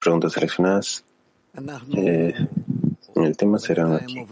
[0.00, 1.04] preguntas seleccionadas.
[1.96, 2.34] Eh,
[3.16, 4.24] el tema será aquí.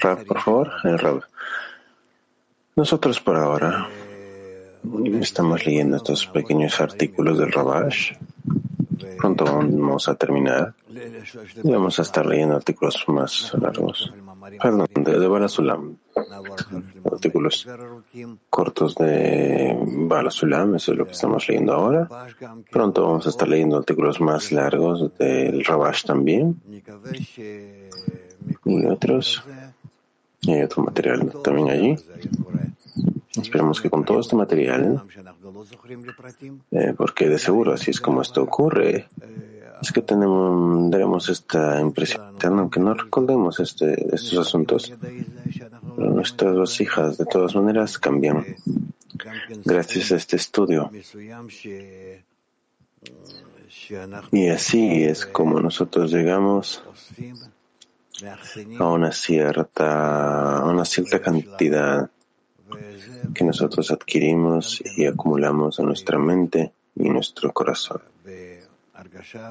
[0.00, 1.22] Rab, por favor, el Rab.
[2.76, 3.88] Nosotros por ahora
[5.20, 8.12] estamos leyendo estos pequeños artículos del Rabash.
[9.18, 10.74] Pronto vamos a terminar
[11.62, 14.12] y vamos a estar leyendo artículos más largos.
[14.60, 15.96] Perdón, de, de Balasulam.
[17.12, 17.68] Artículos
[18.50, 22.08] cortos de Balasulam, eso es lo que estamos leyendo ahora.
[22.70, 26.60] Pronto vamos a estar leyendo artículos más largos del Rabash también.
[28.64, 29.42] Y otros.
[30.40, 31.96] Y hay otro material también allí.
[33.40, 35.02] Esperemos que con todo este material,
[36.70, 39.08] eh, porque de seguro así es como esto ocurre,
[39.80, 44.92] es que tenemos, daremos esta impresión, aunque no recordemos este, estos asuntos.
[45.96, 48.44] Nuestras dos hijas, de todas maneras, cambian
[49.64, 50.90] gracias a este estudio.
[54.30, 56.82] Y así es como nosotros llegamos
[58.78, 62.10] a una cierta, a una cierta cantidad
[63.34, 68.00] que nosotros adquirimos y acumulamos en nuestra mente y nuestro corazón.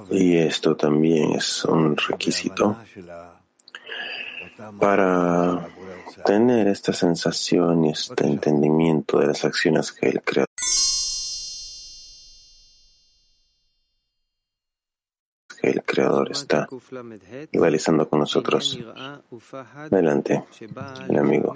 [0.09, 2.77] Y esto también es un requisito
[4.79, 5.67] para
[6.23, 10.47] tener esta sensación y este entendimiento de las acciones que el Creador
[15.61, 16.67] que el Creador está
[17.53, 18.79] realizando con nosotros.
[19.75, 20.43] Adelante,
[21.07, 21.53] el amigo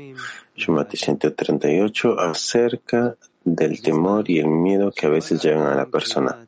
[0.55, 6.47] Shumati 138 acerca del temor y el miedo que a veces llegan a la persona.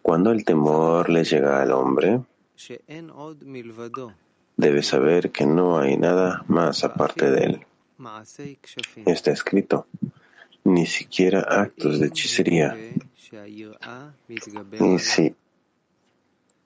[0.00, 2.20] Cuando el temor le llega al hombre,
[4.58, 7.66] debe saber que no hay nada más aparte de él.
[9.06, 9.86] Está escrito,
[10.64, 12.76] ni siquiera actos de hechicería.
[14.80, 15.34] Y si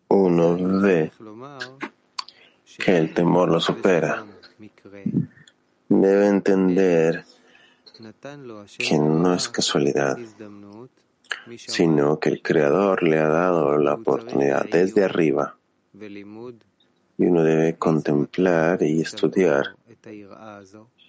[0.09, 1.13] uno ve
[2.79, 4.25] que el temor lo supera,
[5.89, 7.25] debe entender
[8.79, 10.17] que no es casualidad,
[11.57, 15.57] sino que el Creador le ha dado la oportunidad desde arriba
[17.19, 19.77] y uno debe contemplar y estudiar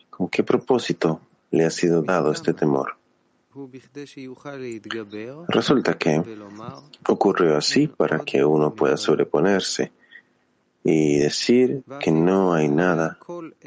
[0.10, 1.22] con qué propósito
[1.52, 2.96] le ha sido dado este temor.
[5.48, 6.24] Resulta que
[7.08, 9.92] ocurrió así para que uno pueda sobreponerse
[10.84, 13.18] y decir que no hay nada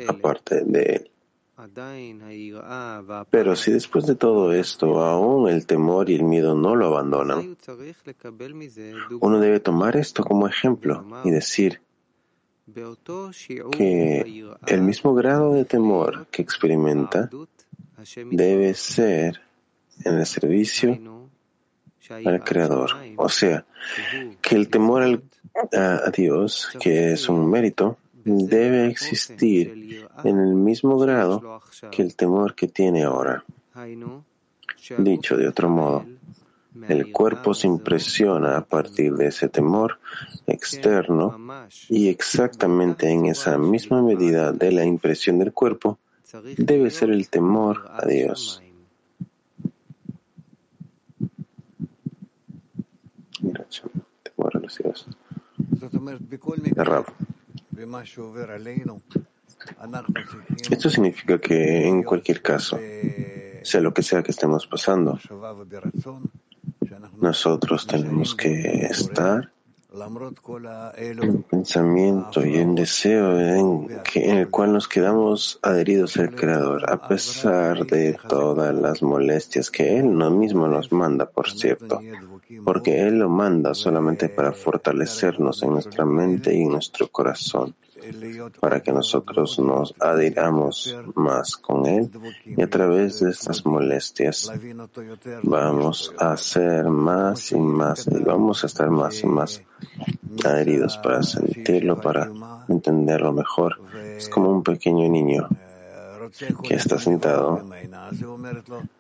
[0.08, 1.10] aparte de él.
[3.30, 7.56] Pero si después de todo esto aún el temor y el miedo no lo abandonan,
[9.20, 11.80] uno debe tomar esto como ejemplo y decir
[13.70, 17.30] que el mismo grado de temor que experimenta
[18.30, 19.40] debe ser
[20.04, 20.98] en el servicio
[22.10, 22.90] al Creador.
[23.16, 23.64] O sea,
[24.42, 25.22] que el temor
[25.72, 32.54] a Dios, que es un mérito, debe existir en el mismo grado que el temor
[32.54, 33.44] que tiene ahora.
[34.98, 36.06] Dicho de otro modo,
[36.88, 39.98] el cuerpo se impresiona a partir de ese temor
[40.46, 41.38] externo
[41.88, 45.98] y exactamente en esa misma medida de la impresión del cuerpo
[46.56, 48.62] debe ser el temor a Dios.
[54.22, 55.08] Temor a los Dios.
[60.70, 62.78] Esto significa que en cualquier caso,
[63.62, 65.18] sea lo que sea que estemos pasando,
[67.20, 69.50] nosotros tenemos que estar
[70.98, 76.90] en pensamiento y en deseo en, que, en el cual nos quedamos adheridos al Creador,
[76.90, 82.00] a pesar de todas las molestias que Él no mismo nos manda, por cierto,
[82.64, 87.74] porque Él lo manda solamente para fortalecernos en nuestra mente y en nuestro corazón
[88.60, 92.10] para que nosotros nos adhiramos más con Él
[92.44, 94.50] y a través de estas molestias
[95.42, 99.62] vamos a ser más y más y vamos a estar más y más
[100.44, 102.30] adheridos para sentirlo, para
[102.68, 103.80] entenderlo mejor.
[104.16, 105.48] Es como un pequeño niño
[106.62, 107.62] que está sentado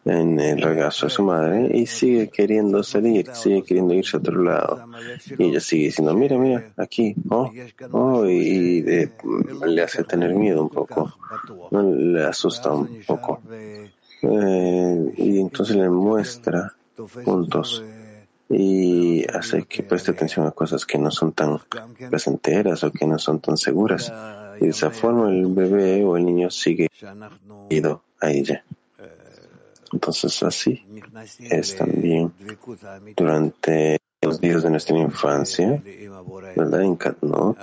[0.04, 4.42] en el regazo de su madre y sigue queriendo salir, sigue queriendo irse a otro
[4.42, 4.84] lado.
[5.38, 7.50] Y ella sigue diciendo, mira, mira, aquí, oh,
[7.92, 11.12] oh, y, le hace tener miedo un poco,
[11.70, 13.40] le asusta un poco.
[14.22, 16.74] Eh, y entonces le muestra
[17.24, 17.84] puntos
[18.48, 21.58] y hace que preste atención a cosas que no son tan
[22.08, 24.12] placenteras o que no son tan seguras.
[24.60, 26.88] Y de esa forma el bebé o el niño sigue
[27.70, 28.64] ido a ella.
[29.92, 30.84] Entonces así
[31.40, 32.32] es también
[33.16, 35.82] durante los días de nuestra infancia,
[36.56, 36.82] ¿verdad?
[36.82, 37.58] En Katnut,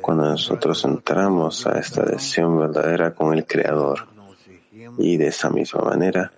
[0.00, 4.08] cuando nosotros entramos a esta adhesión verdadera con el Creador.
[4.98, 6.32] Y de esa misma manera,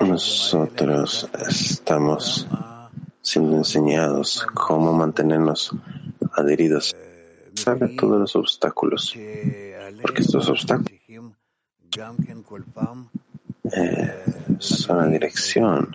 [0.00, 2.48] nosotros estamos
[3.22, 5.74] siendo enseñados cómo mantenernos
[6.32, 6.94] adheridos
[7.66, 9.14] a todos los obstáculos,
[10.02, 11.00] porque estos obstáculos
[13.72, 14.24] eh,
[14.58, 15.94] son la dirección.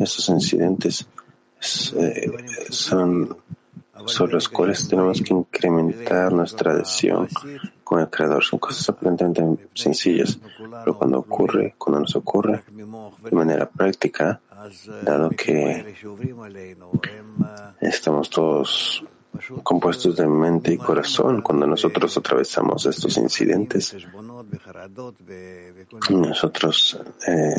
[0.00, 1.06] Estos incidentes
[1.96, 2.30] eh,
[2.70, 3.36] son
[4.06, 7.28] sobre los cuales tenemos que incrementar nuestra adhesión
[7.82, 8.44] con el Creador.
[8.44, 10.38] Son cosas aparentemente sencillas,
[10.84, 14.40] pero cuando ocurre, cuando nos ocurre de manera práctica,
[15.02, 15.94] dado que
[17.80, 19.04] estamos todos
[19.62, 23.96] compuestos de mente y corazón, cuando nosotros atravesamos estos incidentes,
[26.10, 27.56] nosotros eh,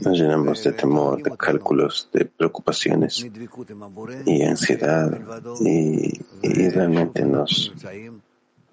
[0.00, 3.26] nos llenamos de temor, de cálculos, de preocupaciones
[4.24, 5.10] y ansiedad.
[5.60, 6.18] Y,
[6.70, 7.72] realmente nos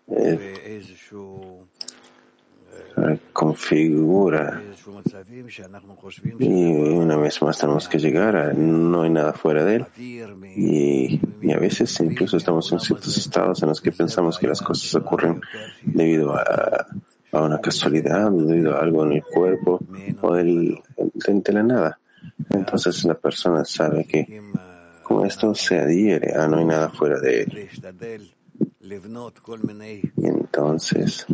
[0.07, 0.81] eh,
[3.31, 4.61] configura
[6.39, 9.85] y una vez más tenemos que llegar a no hay nada fuera de él
[10.55, 11.19] y,
[11.53, 15.41] a veces incluso estamos en ciertos estados en los que pensamos que las cosas ocurren
[15.83, 16.87] debido a
[17.31, 19.79] a una casualidad, debido a algo en el cuerpo
[20.21, 21.99] o del, de la nada.
[22.49, 24.41] Entonces la persona sabe que
[25.03, 27.69] con esto se adhiere a no hay nada fuera de él.
[30.17, 31.25] Y entonces,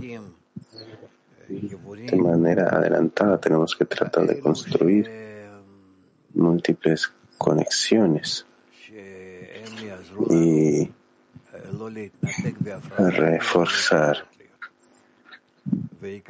[1.48, 5.10] de manera adelantada, tenemos que tratar de construir
[6.34, 8.46] múltiples conexiones.
[10.30, 10.90] Y
[12.98, 14.26] reforzar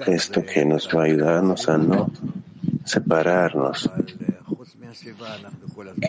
[0.05, 2.11] esto que nos va a ayudarnos a no
[2.85, 3.89] separarnos,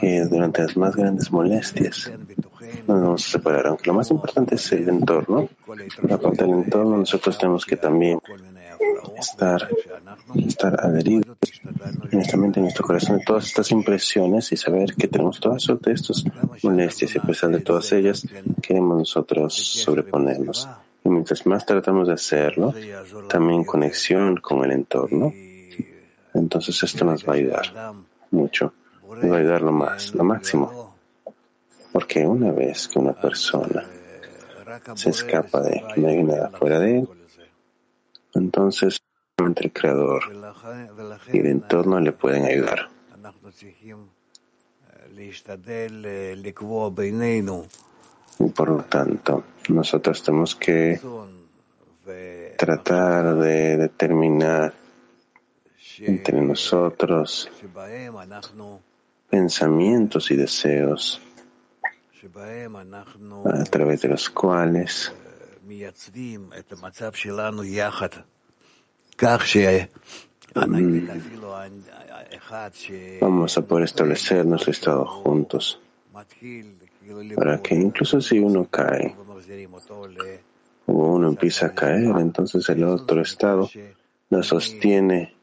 [0.01, 2.11] que durante las más grandes molestias
[2.87, 5.49] no nos vamos a separar, aunque lo más importante es el entorno.
[6.11, 8.21] Aparte del entorno, nosotros tenemos que también
[9.19, 9.69] estar,
[10.47, 11.37] estar adheridos
[12.11, 15.59] en nuestra mente, en nuestro corazón, de todas estas impresiones y saber que tenemos toda
[15.59, 16.25] suerte de estas
[16.63, 18.27] molestias y a pesar de todas ellas,
[18.63, 20.69] queremos nosotros sobreponernos.
[21.05, 22.75] Y mientras más tratamos de hacerlo,
[23.29, 25.33] también conexión con el entorno,
[26.33, 28.04] entonces esto nos va a ayudar
[28.35, 28.75] mucho.
[29.23, 30.95] A ayudar lo más, lo máximo.
[31.93, 33.85] Porque una vez que una persona
[34.95, 37.09] se escapa de que no nada fuera de él,
[38.35, 39.01] entonces
[39.39, 40.23] entre el creador
[41.33, 42.89] y el entorno le pueden ayudar.
[48.39, 51.01] Y por lo tanto, nosotros tenemos que
[52.57, 54.75] tratar de determinar
[55.99, 57.51] entre nosotros
[59.31, 61.21] pensamientos y deseos
[63.45, 65.13] a través de los cuales
[73.21, 75.81] vamos a poder establecer nuestro estado juntos
[77.37, 79.15] para que incluso si uno cae
[80.87, 83.71] o uno empieza a caer, entonces el otro estado
[84.31, 85.34] lo sostiene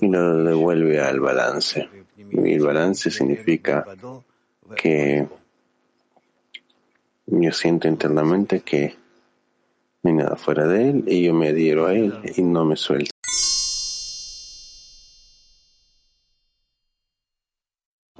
[0.00, 1.88] y lo devuelve al balance.
[2.30, 3.84] Y el balance significa
[4.76, 5.26] que
[7.26, 8.94] yo siento internamente que
[10.02, 12.76] no hay nada fuera de él y yo me adhiero a él y no me
[12.76, 13.10] suelto.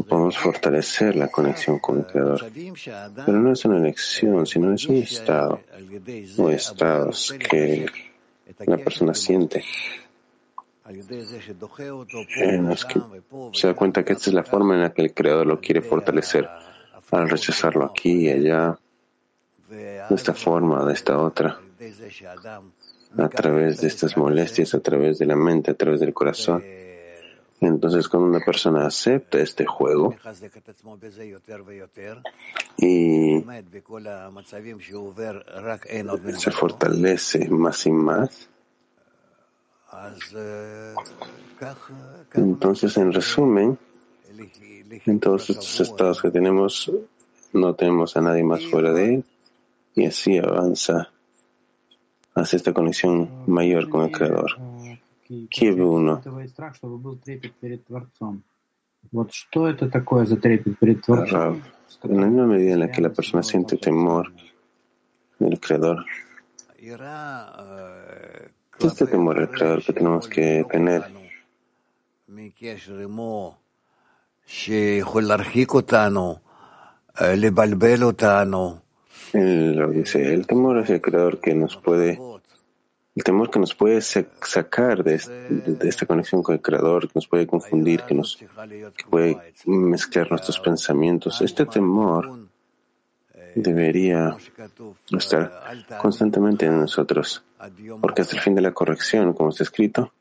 [0.09, 2.47] podemos fortalecer la conexión con el Creador.
[3.27, 5.61] Pero no es una elección, sino es un estado
[6.39, 7.87] o estados que
[8.67, 9.65] la persona siente
[13.53, 15.83] se da cuenta que esta es la forma en la que el Creador lo quiere
[15.83, 16.49] fortalecer
[17.11, 18.79] al rechazarlo aquí y allá,
[19.69, 21.61] de esta forma, de esta otra,
[23.19, 26.63] a través de estas molestias, a través de la mente, a través del corazón.
[27.61, 30.15] Entonces, cuando una persona acepta este juego
[32.77, 33.43] y
[36.37, 38.51] se fortalece más y más,
[42.35, 43.79] entonces, en resumen,
[45.07, 46.91] en todos estos estados que tenemos,
[47.53, 49.25] no tenemos a nadie más fuera de él
[49.95, 51.11] y así avanza
[52.35, 54.51] hacia esta conexión mayor con el Creador.
[55.49, 56.23] Kiev 1.
[62.03, 64.33] En la misma medida en la que la persona siente temor
[65.39, 66.05] del Creador,
[68.81, 71.05] este temor al Creador que tenemos que tener
[79.33, 82.19] El, temor hacia el Creador que nos puede,
[83.15, 85.21] el temor que nos puede sacar de,
[85.83, 88.39] esta conexión con el Creador, que nos puede confundir, que nos
[89.11, 91.41] puede mezclar nuestros pensamientos.
[91.41, 92.46] Este temor
[93.57, 94.37] debería
[95.11, 95.63] estar
[96.01, 97.43] constantemente en nosotros,
[98.01, 100.13] porque hasta el fin de la corrección, como está escrito,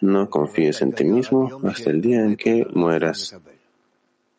[0.00, 3.36] no confíes en ti mismo hasta el día en que mueras,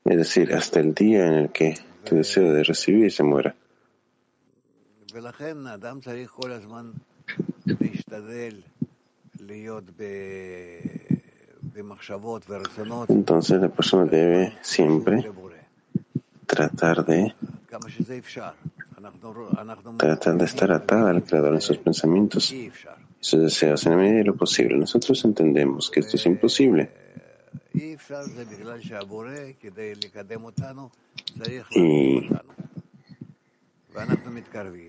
[0.05, 3.55] es decir, hasta el día en el que tu deseo de recibir se muera.
[13.07, 15.31] Entonces la persona debe siempre
[16.45, 17.33] tratar de
[19.97, 22.71] tratar de estar atada al Creador en sus pensamientos y
[23.19, 24.77] sus deseos en la medida de lo posible.
[24.77, 26.91] Nosotros entendemos que esto es imposible.
[27.73, 27.95] Y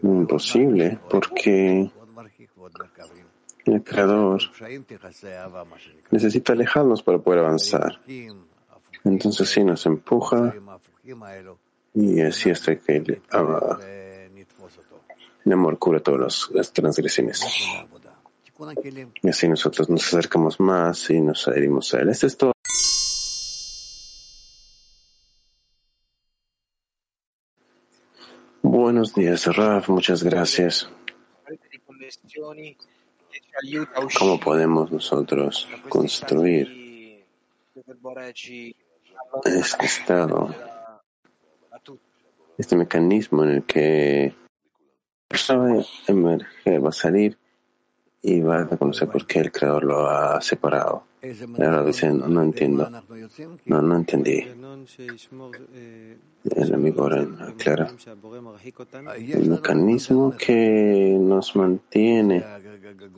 [0.02, 1.90] imposible porque
[3.64, 4.40] el Creador
[6.10, 8.00] necesita alejarnos para poder avanzar.
[9.04, 10.54] Entonces sí nos empuja
[11.94, 13.22] y así hasta que el,
[15.44, 17.44] el amor cura todas las transgresiones.
[19.22, 22.10] Y así nosotros nos acercamos más y nos adherimos a él.
[22.10, 22.52] Este es todo.
[28.62, 29.88] Buenos días, Raf.
[29.88, 30.90] Muchas gracias.
[34.18, 37.24] ¿Cómo podemos nosotros construir
[39.44, 40.54] este estado
[42.60, 44.34] este mecanismo en el que
[45.26, 47.38] persona emerger, va a salir
[48.22, 51.04] y va a reconocer por qué el creador lo ha separado.
[51.22, 52.90] Y ahora dicen, no entiendo,
[53.64, 54.46] no, no entendí.
[56.44, 57.90] El amigo ahora aclara.
[59.18, 62.44] El mecanismo que nos mantiene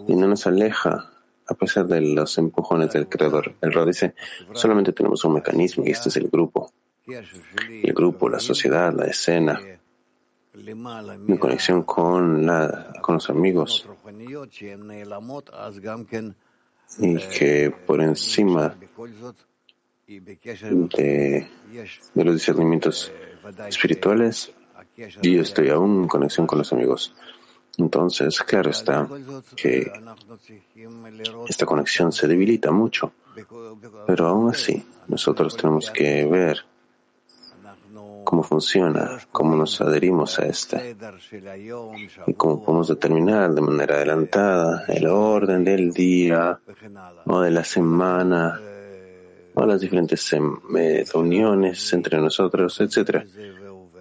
[0.07, 1.11] y no nos aleja
[1.47, 3.55] a pesar de los empujones del creador.
[3.61, 4.15] El Rod dice,
[4.53, 6.71] solamente tenemos un mecanismo y este es el grupo
[7.07, 9.61] el grupo, la sociedad, la escena,
[11.19, 13.89] mi conexión con, los amigos
[16.99, 18.77] y que por encima
[20.07, 21.49] de
[22.15, 23.13] los discernimientos
[23.67, 24.53] espirituales
[25.23, 27.15] yo estoy aún en conexión con los amigos.
[27.79, 29.09] Entonces, claro está
[29.57, 29.91] que
[31.49, 33.15] esta conexión se debilita mucho,
[34.07, 36.67] pero aún así nosotros tenemos que ver
[38.25, 40.97] cómo funciona, cómo nos adherimos a este
[42.27, 46.61] y cómo podemos determinar de manera adelantada el orden del día
[47.27, 48.61] o de la semana
[49.55, 53.25] o las diferentes eh, reuniones entre nosotros, etc.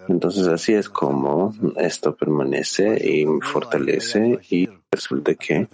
[0.08, 5.68] Entonces así es como esto permanece y me fortalece y resulta que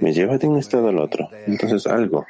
[0.00, 1.28] me lleva de un estado al otro.
[1.46, 2.24] Entonces algo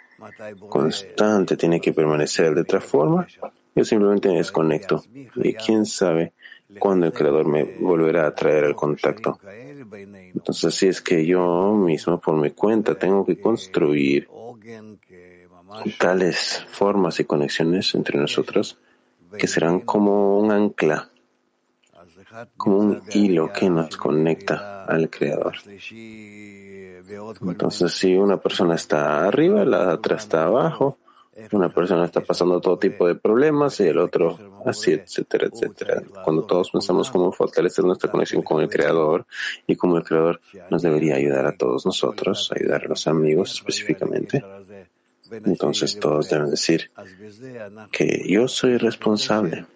[0.69, 3.27] constante tiene que permanecer de otra forma
[3.77, 5.05] yo simplemente me desconecto
[5.37, 6.33] y quién sabe
[6.79, 9.39] cuándo el Creador me volverá a traer al contacto.
[10.35, 14.29] Entonces, si es que yo mismo por mi cuenta tengo que construir
[15.99, 18.79] tales formas y conexiones entre nosotros
[19.39, 21.11] que serán como un ancla,
[22.57, 25.57] como un hilo que nos conecta al Creador.
[27.43, 30.99] Entonces, si una persona está arriba, la otra está abajo,
[31.53, 36.03] una persona está pasando todo tipo de problemas y el otro así, etcétera, etcétera.
[36.25, 39.27] Cuando todos pensamos cómo fortalecer nuestra conexión con el Creador
[39.67, 40.41] y cómo el Creador
[40.71, 44.43] nos debería ayudar a todos nosotros, ayudar a los amigos específicamente,
[45.31, 46.91] entonces todos deben decir
[47.93, 49.67] que yo soy responsable.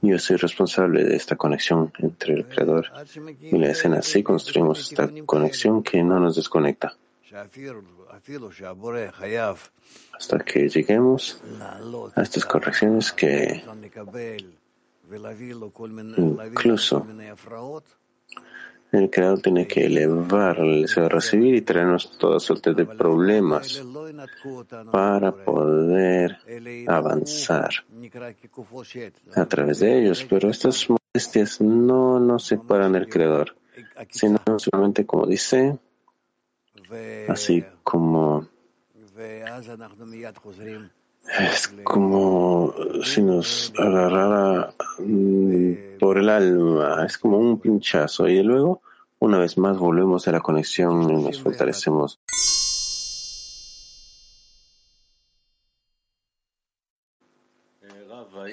[0.00, 2.86] Yo soy responsable de esta conexión entre el Creador
[3.42, 3.98] y la escena.
[3.98, 6.96] Así construimos esta conexión que no nos desconecta
[10.12, 11.42] hasta que lleguemos
[12.14, 13.62] a estas correcciones que
[16.36, 17.06] incluso
[18.92, 23.80] el creador tiene que elevar el deseo de recibir y traernos toda suerte de problemas
[24.90, 26.38] para poder
[26.88, 27.70] avanzar
[29.36, 30.26] a través de ellos.
[30.28, 33.56] Pero estas molestias no nos separan del creador,
[34.08, 35.78] sino solamente como dice,
[37.28, 38.48] así como
[41.38, 48.82] es como si nos agarrara mm, por el alma, es como un pinchazo y luego
[49.18, 52.18] una vez más volvemos a la conexión y nos fortalecemos.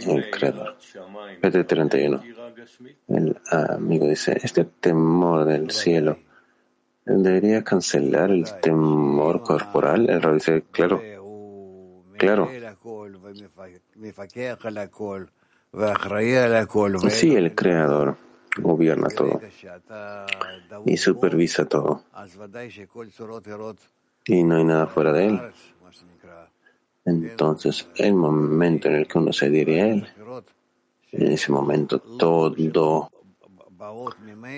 [0.05, 0.77] el creador.
[1.41, 2.23] PT 31.
[3.07, 6.17] El amigo dice, este temor del cielo
[7.07, 10.09] debería cancelar el temor corporal.
[10.09, 11.01] El rabbi dice, claro,
[12.17, 12.49] claro.
[17.09, 18.17] Sí, el creador
[18.57, 19.41] gobierna todo
[20.85, 22.03] y supervisa todo.
[24.25, 25.41] Y no hay nada fuera de él.
[27.05, 30.07] Entonces, el momento en el que uno se dirige a él,
[31.13, 32.53] en ese momento todo,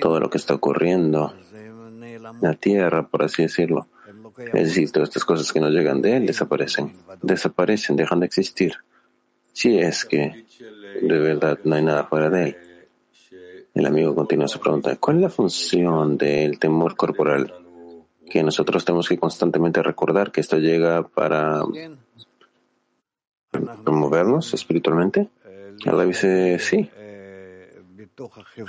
[0.01, 1.33] todo lo que está ocurriendo,
[2.41, 3.87] la tierra, por así decirlo,
[4.53, 8.73] es decir, todas estas cosas que no llegan de él desaparecen, desaparecen, dejan de existir.
[9.53, 10.45] Si es que
[11.01, 12.57] de verdad no hay nada fuera de él.
[13.73, 14.95] El amigo continúa su pregunta.
[14.95, 17.53] ¿Cuál es la función del temor corporal?
[18.29, 21.61] Que nosotros tenemos que constantemente recordar que esto llega para
[23.83, 25.29] promovernos espiritualmente.
[25.85, 26.89] Allah dice sí.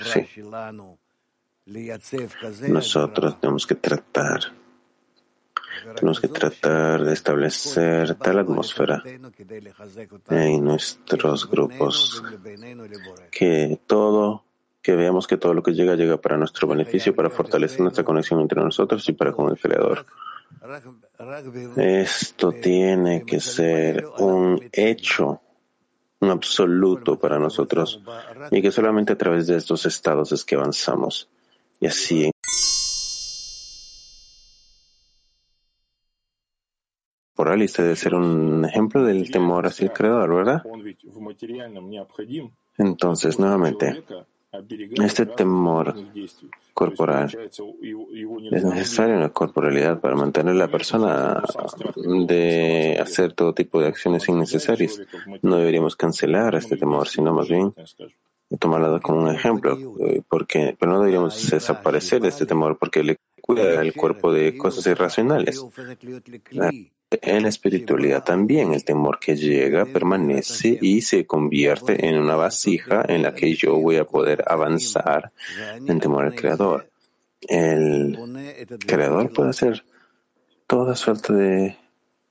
[0.04, 0.26] Sí.
[2.68, 4.40] Nosotros tenemos que tratar,
[5.94, 9.02] tenemos que tratar de establecer tal atmósfera
[10.28, 12.22] en nuestros grupos
[13.30, 14.44] que todo
[14.82, 18.40] que veamos que todo lo que llega llega para nuestro beneficio, para fortalecer nuestra conexión
[18.40, 20.06] entre nosotros y para con el Creador.
[21.76, 25.40] Esto tiene que ser un hecho,
[26.20, 28.02] un absoluto para nosotros,
[28.50, 31.28] y que solamente a través de estos estados es que avanzamos.
[31.80, 32.30] Y así
[37.58, 40.62] y este debe ser un ejemplo del temor hacia el Creador, ¿verdad?
[42.78, 44.04] Entonces, nuevamente,
[45.02, 45.94] este temor
[46.74, 47.50] corporal
[48.50, 51.42] es necesario en la corporalidad para mantener a la persona
[52.26, 55.00] de hacer todo tipo de acciones innecesarias.
[55.42, 57.72] No deberíamos cancelar este temor, sino más bien
[58.58, 63.16] tomarlo como un ejemplo, eh, porque, pero no deberíamos desaparecer de este temor porque le
[63.40, 65.64] cuida el cuerpo de cosas irracionales.
[67.10, 73.04] En la espiritualidad también el temor que llega permanece y se convierte en una vasija
[73.08, 75.32] en la que yo voy a poder avanzar
[75.86, 76.88] en temor al Creador.
[77.40, 78.16] El
[78.86, 79.84] Creador puede hacer
[80.68, 81.76] toda suerte de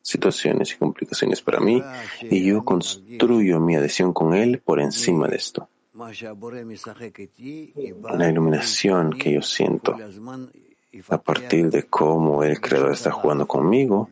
[0.01, 1.83] situaciones y complicaciones para mí
[2.21, 5.69] y yo construyo mi adhesión con Él por encima de esto.
[8.17, 9.97] La iluminación que yo siento.
[11.09, 14.09] a partir de cómo el Creador está jugando conmigo,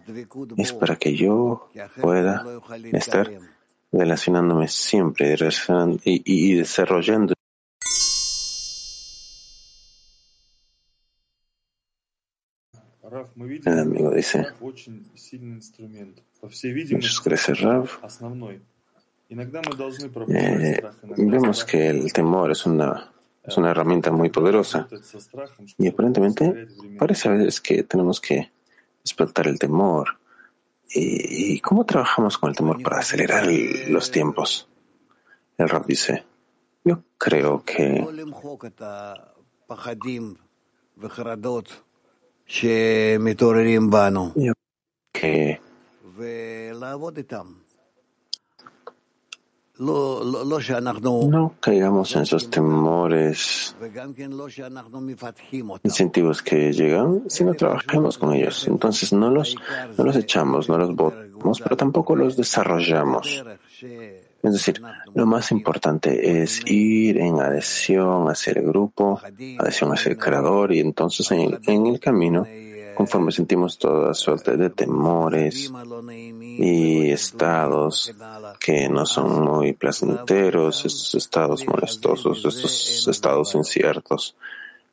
[0.57, 1.69] es para que yo
[2.01, 2.45] pueda
[2.91, 3.29] estar
[3.91, 5.35] relacionándome siempre
[6.03, 7.33] y, y desarrollando.
[13.65, 14.45] El amigo dice,
[16.91, 17.89] muchas gracias, Rav.
[19.29, 20.81] Eh,
[21.17, 23.11] vemos que el temor es una
[23.47, 24.87] es una herramienta muy poderosa.
[25.77, 26.67] Y aparentemente
[26.99, 28.51] parece a veces que tenemos que
[29.01, 30.19] despertar el temor.
[30.89, 33.47] ¿Y cómo trabajamos con el temor para acelerar
[33.87, 34.67] los tiempos?
[35.57, 36.25] El rap dice,
[36.83, 38.05] yo creo que
[44.35, 44.53] yo
[45.13, 45.59] que
[49.79, 53.75] no caigamos en esos temores,
[55.83, 58.67] incentivos que llegan, sino trabajemos con ellos.
[58.67, 59.55] Entonces no los,
[59.97, 63.43] no los echamos, no los botamos, pero tampoco los desarrollamos.
[64.43, 64.81] Es decir,
[65.13, 69.19] lo más importante es ir en adhesión hacia el grupo,
[69.59, 72.45] adhesión hacia el creador y entonces en, en el camino
[72.97, 75.71] conforme sentimos toda suerte de temores
[76.57, 78.13] y estados
[78.59, 84.35] que no son muy placenteros, estos estados molestosos, estos estados inciertos.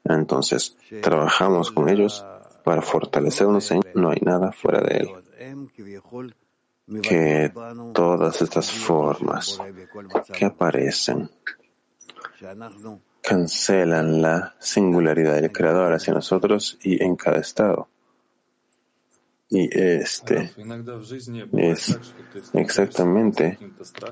[0.04, 2.24] Entonces, trabajamos con ellos
[2.62, 6.32] para fortalecernos en no hay nada fuera de él.
[7.02, 7.50] Que
[7.94, 9.58] todas estas formas
[10.36, 11.30] que aparecen
[13.22, 17.88] cancelan la singularidad del Creador hacia nosotros y en cada estado.
[19.54, 20.50] Y este
[21.52, 21.96] es
[22.54, 23.56] exactamente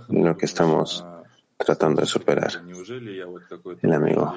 [0.09, 1.05] lo que estamos
[1.57, 2.63] tratando de superar.
[3.83, 4.37] El amigo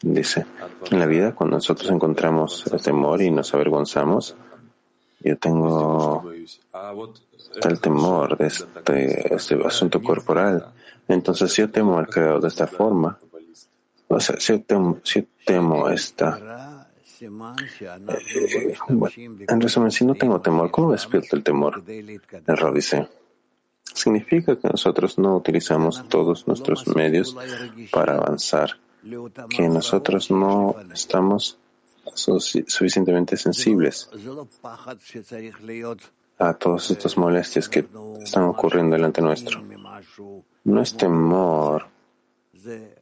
[0.00, 0.46] dice,
[0.90, 4.34] en la vida cuando nosotros encontramos el temor y nos avergonzamos,
[5.20, 6.32] yo tengo
[7.60, 10.64] tal temor de este, este asunto corporal.
[11.08, 13.18] Entonces, si yo temo al Creador de esta forma,
[14.08, 16.69] o sea, si yo temo, si yo temo esta
[19.48, 21.82] en resumen, si no tengo temor, ¿cómo despierto el temor?
[21.86, 23.08] El Rab dice,
[23.82, 27.36] significa que nosotros no utilizamos todos nuestros medios
[27.90, 28.78] para avanzar,
[29.48, 31.58] que nosotros no estamos
[32.14, 34.08] suficientemente sensibles
[36.38, 37.86] a todas estas molestias que
[38.22, 39.62] están ocurriendo delante nuestro.
[40.64, 41.86] No es temor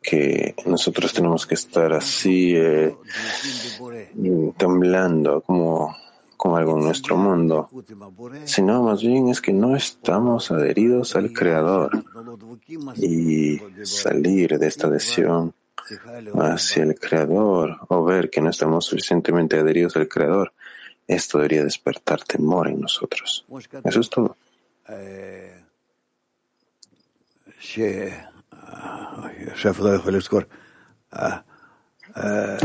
[0.02, 2.94] que nosotros tenemos que estar así eh,
[4.56, 5.96] temblando como,
[6.36, 7.68] como algo en nuestro mundo,
[8.44, 12.04] sino más bien es que no estamos adheridos al Creador
[12.96, 15.54] y salir de esta adhesión
[16.34, 20.52] hacia el Creador o ver que no estamos suficientemente adheridos al Creador,
[21.06, 23.46] esto debería despertar temor en nosotros.
[23.84, 24.36] Eso es todo.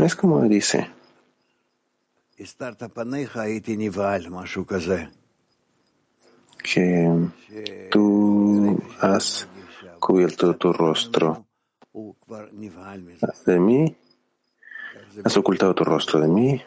[0.02, 0.90] Es como dice.
[6.62, 9.46] Que tú has
[10.00, 11.46] cubierto tu rostro.
[13.46, 13.96] de mí,
[15.22, 16.62] has ocultado tu rostro de mí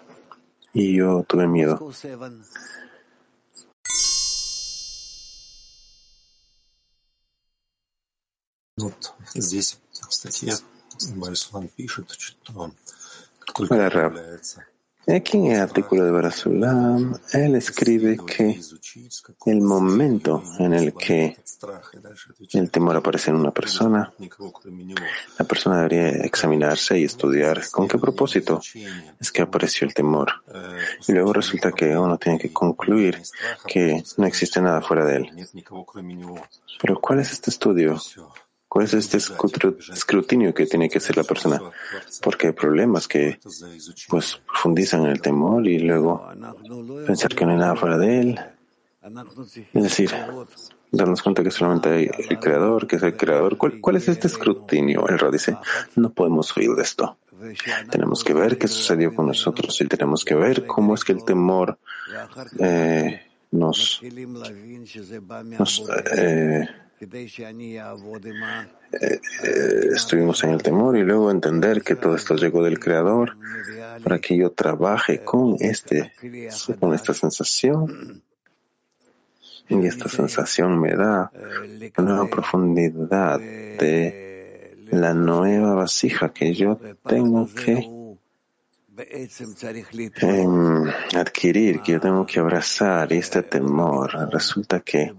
[0.73, 1.78] y yo tuve miedo.
[8.79, 10.55] Вот здесь в статье
[11.14, 12.73] Барислан пишет, что
[13.38, 14.64] как только появляется
[15.09, 18.61] Aquí en el artículo de Barasulam, él escribe que
[19.47, 21.37] el momento en el que
[22.53, 24.14] el temor aparece en una persona,
[25.38, 28.61] la persona debería examinarse y estudiar con qué propósito
[29.18, 30.45] es que apareció el temor.
[31.09, 33.21] Y luego resulta que uno tiene que concluir
[33.66, 35.49] que no existe nada fuera de él.
[36.81, 38.01] Pero ¿cuál es este estudio?
[38.67, 41.62] ¿Cuál es este escrutinio que tiene que hacer la persona?
[42.21, 43.39] Porque hay problemas que
[44.10, 46.27] pues profundizan en el temor y luego
[47.06, 48.39] pensar que no hay nada fuera de él.
[49.73, 50.12] Es decir,
[50.91, 53.58] darnos cuenta que solamente hay el creador, que es el creador.
[53.58, 55.08] ¿Cuál, es este escrutinio?
[55.08, 55.58] El Ra dice,
[55.95, 57.17] no podemos huir de esto.
[57.89, 61.23] Tenemos que ver qué sucedió con nosotros y tenemos que ver cómo es que el
[61.23, 61.77] temor
[62.60, 64.01] eh, nos,
[65.58, 65.84] nos
[66.17, 66.67] eh,
[68.92, 69.20] eh,
[69.94, 73.38] estuvimos en el temor y luego entender que todo esto llegó del Creador
[74.04, 76.12] para que yo trabaje con este,
[76.80, 78.24] con esta sensación.
[79.70, 81.30] Y esta sensación me da
[81.98, 87.86] una profundidad de la nueva vasija que yo tengo que
[90.22, 93.12] em, adquirir, que yo tengo que abrazar.
[93.12, 95.12] Y este temor resulta que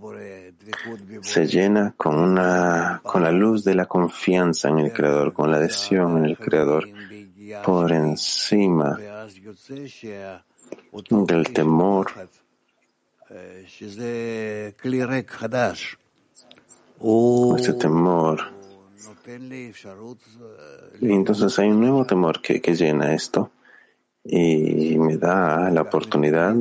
[1.22, 5.58] se llena con una, con la luz de la confianza en el Creador, con la
[5.58, 6.88] adhesión en el Creador,
[7.64, 8.98] por encima
[11.10, 12.10] del temor.
[17.58, 18.40] Ese temor.
[21.00, 23.50] Y entonces hay un nuevo temor que, que llena esto
[24.24, 26.54] y me da la oportunidad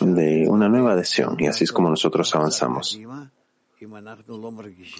[0.00, 3.00] de una nueva adhesión y así es como nosotros avanzamos.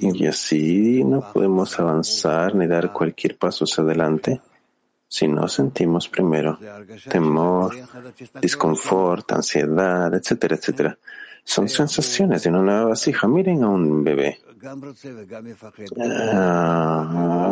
[0.01, 4.41] Y así no podemos avanzar ni dar cualquier paso hacia adelante
[5.07, 6.59] si no sentimos primero
[7.09, 7.75] temor,
[8.41, 10.99] disconfort, ansiedad, etcétera, etcétera.
[11.45, 13.29] Son sensaciones de una nueva vasija.
[13.29, 14.39] Miren a un bebé.
[15.99, 17.09] Ah,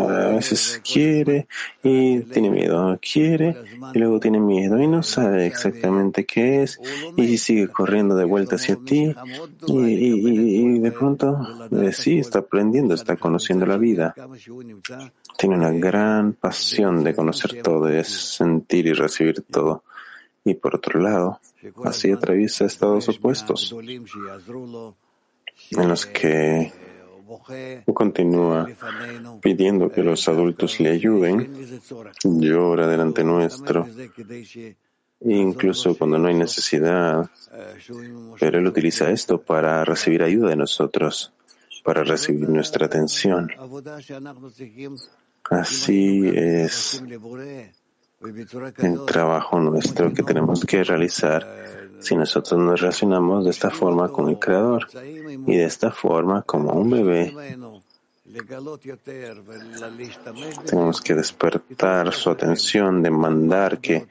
[0.09, 1.48] a veces quiere
[1.83, 3.57] y tiene miedo, quiere
[3.92, 6.79] y luego tiene miedo y no sabe exactamente qué es
[7.16, 9.12] y sigue corriendo de vuelta hacia ti
[9.66, 14.14] y, de pronto eh, sí está aprendiendo, está conociendo la vida.
[15.37, 19.83] Tiene una gran pasión de conocer todo, de sentir y recibir todo.
[20.44, 21.38] Y por otro lado,
[21.85, 23.74] así atraviesa estados opuestos
[25.72, 26.72] en los que
[27.92, 28.68] continúa
[29.40, 31.81] pidiendo que los adultos le ayuden,
[32.24, 33.87] llora delante nuestro,
[35.20, 37.31] incluso cuando no hay necesidad,
[38.38, 41.33] pero él utiliza esto para recibir ayuda de nosotros,
[41.85, 43.50] para recibir nuestra atención.
[45.44, 47.03] Así es
[48.21, 51.47] el trabajo nuestro que tenemos que realizar
[52.01, 54.87] si nosotros nos relacionamos de esta forma con el Creador
[55.47, 57.35] y de esta forma como un bebé,
[60.65, 64.07] tenemos que despertar su atención, demandar que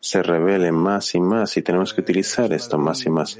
[0.00, 3.38] se revele más y más y tenemos que utilizar esto más y más.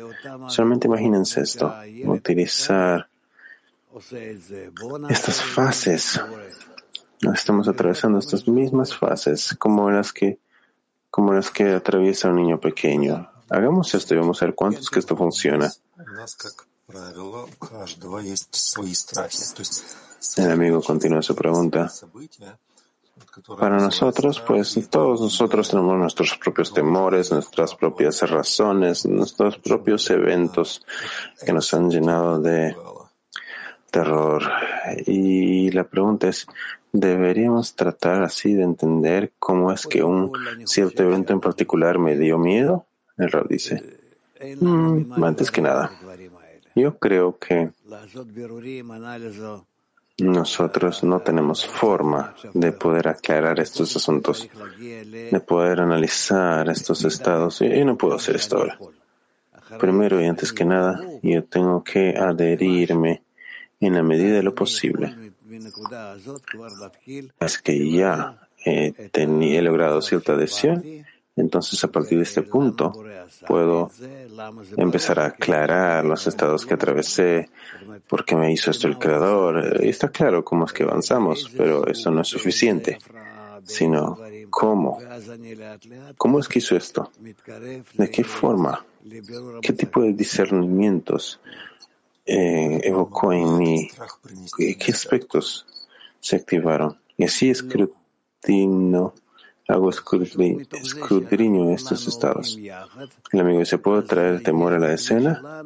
[0.49, 3.09] Solamente imagínense esto, utilizar
[5.09, 6.21] estas fases.
[7.35, 10.39] Estamos atravesando estas mismas fases como las que
[11.11, 13.31] como las que atraviesa un niño pequeño.
[13.49, 15.73] Hagamos esto y vamos a ver cuántos que esto funciona.
[20.37, 21.91] El amigo continúa su pregunta.
[23.59, 30.85] Para nosotros, pues todos nosotros tenemos nuestros propios temores, nuestras propias razones, nuestros propios eventos
[31.45, 32.77] que nos han llenado de
[33.99, 34.43] terror.
[35.07, 36.47] Y la pregunta es,
[36.93, 40.33] ¿deberíamos tratar así de entender cómo es que un
[40.65, 42.87] cierto evento en particular me dio miedo?
[43.17, 43.83] El Rab dice,
[44.61, 45.91] mm, antes que nada,
[46.77, 47.71] yo creo que
[50.19, 57.61] nosotros no tenemos forma de poder aclarar estos asuntos, de poder analizar estos estados.
[57.63, 58.79] Y no puedo hacer esto ahora.
[59.79, 63.23] Primero y antes que nada, yo tengo que adherirme
[63.81, 65.33] en la medida de lo posible.
[67.41, 70.85] Es que ya he, he logrado cierta adhesión,
[71.37, 72.93] entonces a partir de este punto
[73.47, 73.91] puedo
[74.77, 77.51] empezar a aclarar los estados que atravesé,
[78.09, 79.81] por qué me hizo esto el Creador.
[79.83, 82.99] Y está claro cómo es que avanzamos, pero eso no es suficiente,
[83.63, 84.19] sino
[84.51, 84.99] cómo.
[86.17, 87.13] ¿Cómo es que hizo esto?
[87.95, 88.85] ¿De qué forma?
[89.63, 91.41] ¿Qué tipo de discernimientos
[92.29, 93.91] eh, evocó en mí?
[94.57, 95.67] ¿Qué aspectos
[96.21, 96.99] se activaron?
[97.17, 99.15] Y así escrutino
[99.69, 102.59] hago escudriño estos estados.
[103.33, 105.63] El amigo dice, ¿puedo traer temor a la escena?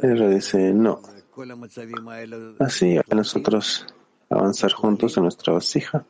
[0.00, 1.00] Él dice, no.
[2.60, 3.86] Así a nosotros
[4.30, 6.04] avanzar juntos en nuestra vasija,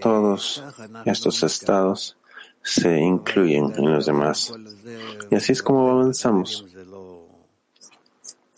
[0.00, 0.62] todos
[1.04, 2.16] estos estados
[2.62, 4.54] se incluyen en los demás.
[5.30, 6.66] Y así es como avanzamos.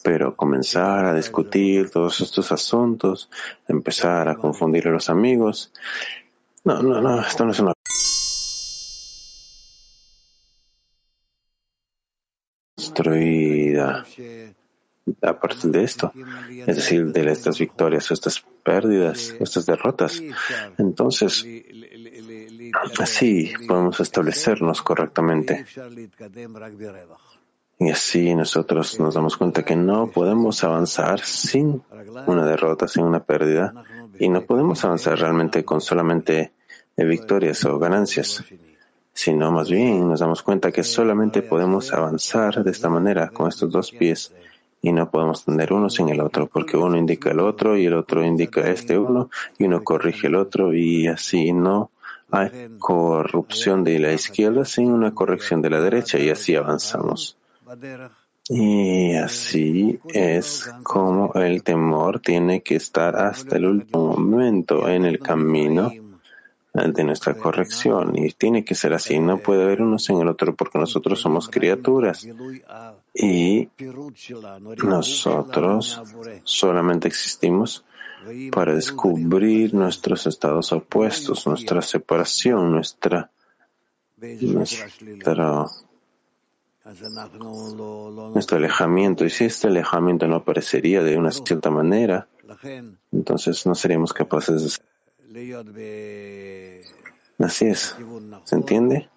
[0.07, 3.29] Pero comenzar a discutir todos estos asuntos,
[3.66, 5.73] empezar a confundir a los amigos,
[6.62, 7.73] no, no, no, esto no es una
[12.77, 14.07] construida
[15.23, 16.12] a partir de esto,
[16.66, 20.23] es decir, de estas victorias estas pérdidas, estas derrotas.
[20.79, 21.45] Entonces,
[23.01, 25.66] así podemos establecernos correctamente.
[27.79, 31.83] Y así nosotros nos damos cuenta que no podemos avanzar sin
[32.27, 33.75] una derrota, sin una pérdida,
[34.19, 36.53] y no podemos avanzar realmente con solamente
[36.97, 38.43] de victorias o ganancias,
[39.12, 43.71] sino más bien nos damos cuenta que solamente podemos avanzar de esta manera, con estos
[43.71, 44.33] dos pies,
[44.81, 47.95] y no podemos tener uno sin el otro, porque uno indica el otro y el
[47.95, 51.91] otro indica este uno, y uno corrige el otro, y así no
[52.31, 57.37] hay corrupción de la izquierda sin una corrección de la derecha, y así avanzamos.
[58.48, 65.18] Y así es como el temor tiene que estar hasta el último momento en el
[65.18, 65.92] camino
[66.72, 68.16] de nuestra corrección.
[68.16, 69.18] Y tiene que ser así.
[69.18, 72.26] No puede haber uno sin el otro porque nosotros somos criaturas.
[73.12, 73.68] Y
[74.85, 76.00] nosotros
[76.44, 77.85] solamente existimos
[78.52, 83.31] para descubrir nuestros estados opuestos, nuestra separación, nuestra,
[84.40, 85.64] nuestra
[88.33, 89.25] nuestro alejamiento.
[89.25, 92.29] Y si este alejamiento no aparecería de una cierta manera,
[93.12, 94.68] entonces no seríamos capaces de
[97.38, 97.96] Así es.
[98.44, 99.09] ¿Se entiende?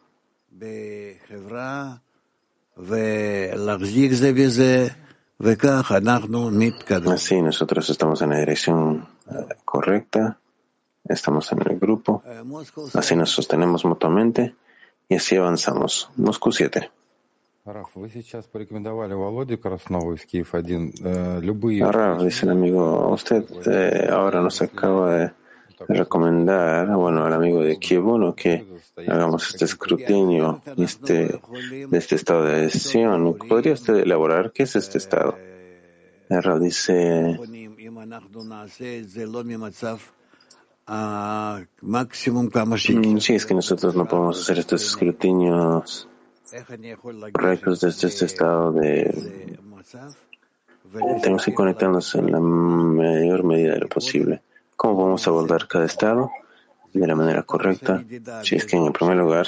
[7.12, 10.40] Así nosotros estamos en la dirección eh, correcta,
[11.06, 12.24] estamos en el grupo,
[12.94, 14.56] así nos sostenemos mutuamente
[15.08, 16.10] y así avanzamos.
[16.18, 16.99] Moscú 7.
[21.92, 25.32] Raf, dice el amigo, usted eh, ahora nos acaba de
[25.88, 28.66] recomendar, bueno, al amigo de Kiev que
[29.08, 31.40] hagamos este escrutinio este,
[31.88, 33.38] de este estado de adhesión.
[33.38, 35.38] ¿Podría usted elaborar qué es este estado?
[36.28, 37.40] Raf dice,
[42.96, 46.09] mm, Sí, es que nosotros no podemos hacer estos escrutinios
[47.32, 49.60] correctos desde este estado de...
[51.22, 54.42] Tenemos que conectarnos en la mayor medida de lo posible.
[54.76, 56.32] ¿Cómo vamos a abordar cada estado
[56.94, 58.04] de la manera correcta?
[58.44, 59.48] Si es que en el primer lugar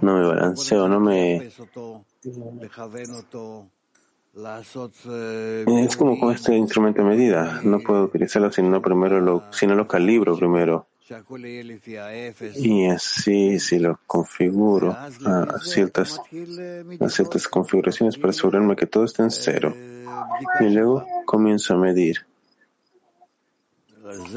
[0.00, 1.50] no me balanceo, no me...
[5.66, 7.60] Es como con este instrumento de medida.
[7.64, 10.86] No puedo utilizarlo si no, primero lo, si no lo calibro primero.
[12.56, 16.20] Y así, si lo configuro a ciertas,
[17.00, 19.74] a ciertas configuraciones para asegurarme que todo está en cero.
[20.60, 22.26] Y luego comienzo a medir.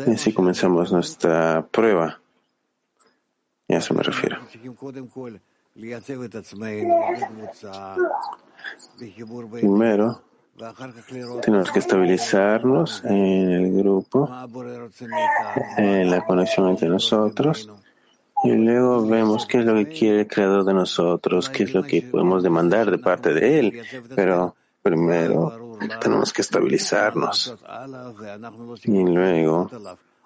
[0.08, 2.20] Y así comenzamos nuestra prueba.
[3.68, 4.38] Y a eso me refiero.
[9.52, 10.24] Primero,
[11.42, 14.30] tenemos que estabilizarnos en el grupo,
[15.78, 17.70] en la conexión entre nosotros,
[18.44, 21.84] y luego vemos qué es lo que quiere el creador de nosotros, qué es lo
[21.84, 23.82] que podemos demandar de parte de él.
[24.16, 27.56] Pero primero tenemos que estabilizarnos.
[28.84, 29.72] Y luego,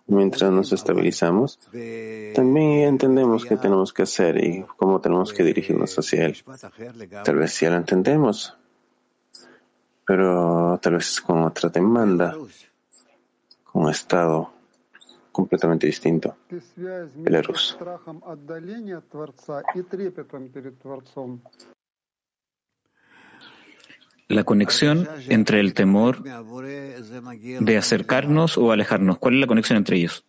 [0.08, 1.60] mientras nos estabilizamos,
[2.36, 6.38] también entendemos qué tenemos que hacer y cómo tenemos que dirigirnos hacia él.
[7.24, 8.58] Tal vez ya lo entendemos,
[10.10, 12.36] pero tal vez con otra demanda,
[13.64, 14.52] con un estado
[15.32, 16.36] completamente distinto.
[17.14, 17.78] Belarus.
[24.30, 29.20] La conexión entre el temor de acercarnos o alejarnos.
[29.20, 30.26] ¿Cuál es la conexión entre ellos?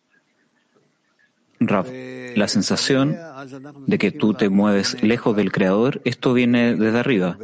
[1.59, 1.87] Rav,
[2.35, 3.17] la sensación
[3.87, 7.37] de que tú te mueves lejos del Creador, esto viene desde arriba.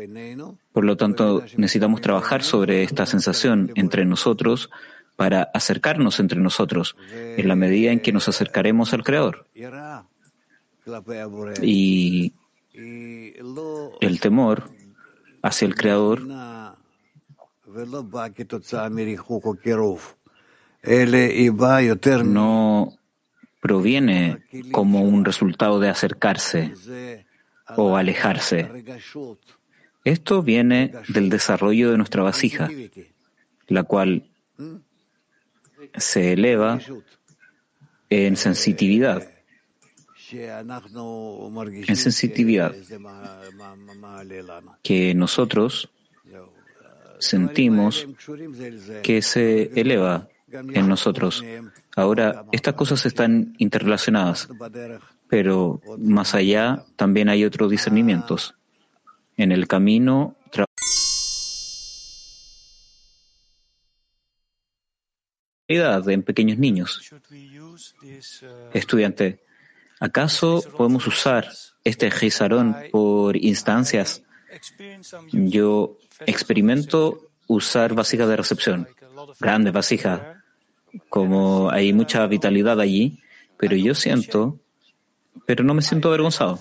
[0.71, 4.69] Por lo tanto, necesitamos trabajar sobre esta sensación entre nosotros
[5.15, 9.47] para acercarnos entre nosotros en la medida en que nos acercaremos al Creador.
[11.62, 12.34] Y
[12.73, 14.69] el temor
[15.41, 16.21] hacia el Creador
[22.23, 22.97] no
[23.60, 26.74] proviene como un resultado de acercarse
[27.76, 28.70] o alejarse.
[30.04, 32.70] Esto viene del desarrollo de nuestra vasija,
[33.67, 34.30] la cual
[35.96, 36.80] se eleva
[38.10, 39.28] en sensitividad.
[40.32, 42.76] En sensitividad
[44.84, 45.89] que nosotros
[47.20, 48.08] sentimos
[49.04, 51.43] que se eleva en nosotros.
[51.95, 54.47] Ahora, estas cosas están interrelacionadas,
[55.27, 58.55] pero más allá también hay otros discernimientos.
[59.36, 60.36] En el camino
[65.67, 67.12] en pequeños niños.
[68.73, 69.43] Estudiante,
[69.99, 71.49] ¿acaso podemos usar
[71.83, 74.23] este Gizarón por instancias?
[75.31, 78.88] Yo experimento usar vasijas de recepción,
[79.39, 80.37] grandes vasijas,
[81.10, 83.19] como hay mucha vitalidad allí,
[83.58, 84.60] pero yo siento,
[85.45, 86.60] pero no me siento avergonzado.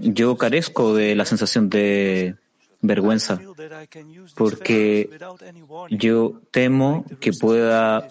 [0.00, 2.36] Yo carezco de la sensación de
[2.80, 3.40] vergüenza,
[4.36, 5.10] porque
[5.90, 8.08] yo temo que pueda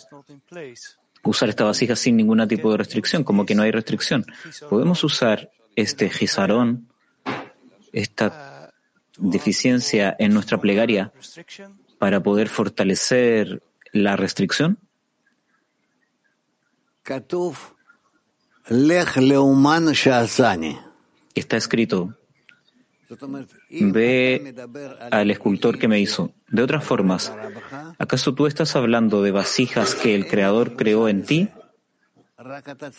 [1.24, 4.26] usar esta vasija sin ningún tipo de restricción, como que no hay restricción.
[4.70, 6.88] Podemos usar este gizarón,
[7.92, 8.72] esta
[9.18, 11.12] deficiencia en nuestra plegaria,
[11.98, 14.80] para poder fortalecer la restricción.
[21.36, 22.18] Está escrito,
[23.70, 24.54] Ve
[25.12, 26.34] al escultor que me hizo.
[26.50, 27.34] De otras formas,
[27.98, 31.50] ¿acaso tú estás hablando de vasijas que el Creador creó en ti?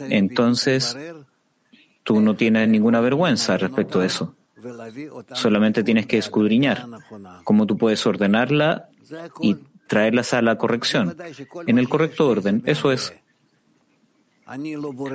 [0.00, 0.96] Entonces,
[2.02, 4.34] tú no tienes ninguna vergüenza respecto a eso.
[5.34, 6.86] Solamente tienes que escudriñar
[7.44, 8.88] cómo tú puedes ordenarla
[9.40, 9.56] y
[9.88, 11.16] traerlas a la corrección,
[11.66, 12.62] en el correcto orden.
[12.66, 13.12] Eso es.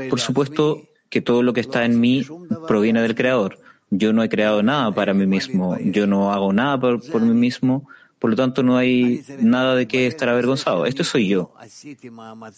[0.09, 2.25] Por supuesto que todo lo que está en mí
[2.67, 3.59] proviene del Creador.
[3.89, 7.87] Yo no he creado nada para mí mismo, yo no hago nada por, mí mismo,
[8.17, 10.87] por lo tanto no hay nada de qué estar avergonzado.
[10.87, 11.53] Esto soy yo.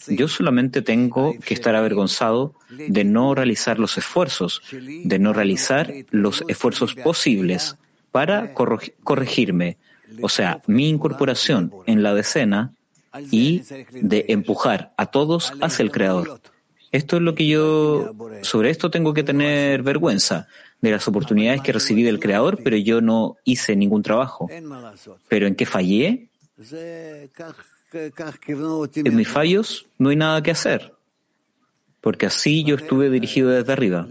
[0.07, 6.45] Yo solamente tengo que estar avergonzado de no realizar los esfuerzos, de no realizar los
[6.47, 7.75] esfuerzos posibles
[8.11, 9.77] para corregirme,
[10.21, 12.73] o sea, mi incorporación en la decena
[13.31, 16.41] y de empujar a todos hacia el Creador.
[16.91, 20.47] Esto es lo que yo, sobre esto tengo que tener vergüenza,
[20.81, 24.47] de las oportunidades que recibí del Creador, pero yo no hice ningún trabajo.
[25.27, 26.29] ¿Pero en qué fallé?
[27.91, 30.93] En mis fallos no hay nada que hacer,
[32.01, 34.07] porque así yo estuve dirigido desde arriba.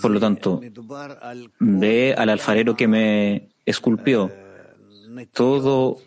[0.00, 0.60] Por lo tanto,
[1.60, 4.30] ve al alfarero que me esculpió
[5.32, 5.98] todo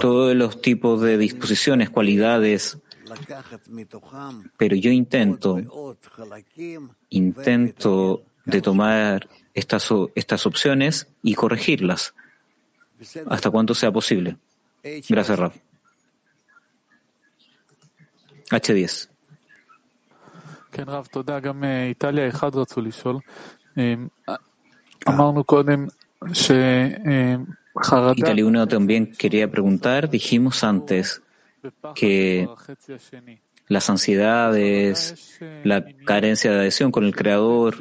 [0.00, 2.78] todos los tipos de disposiciones, cualidades,
[4.56, 5.58] pero yo intento,
[7.08, 12.14] intento de tomar estas, estas opciones y corregirlas
[13.26, 14.36] hasta cuanto sea posible.
[15.08, 15.56] Gracias, Raf.
[18.50, 19.08] H10.
[28.16, 31.22] Italia 1 también quería preguntar, dijimos antes
[31.94, 32.48] que
[33.68, 37.76] las ansiedades, la carencia de adhesión con el Creador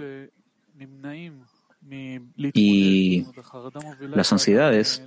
[2.54, 3.26] y
[4.02, 5.02] las ansiedades.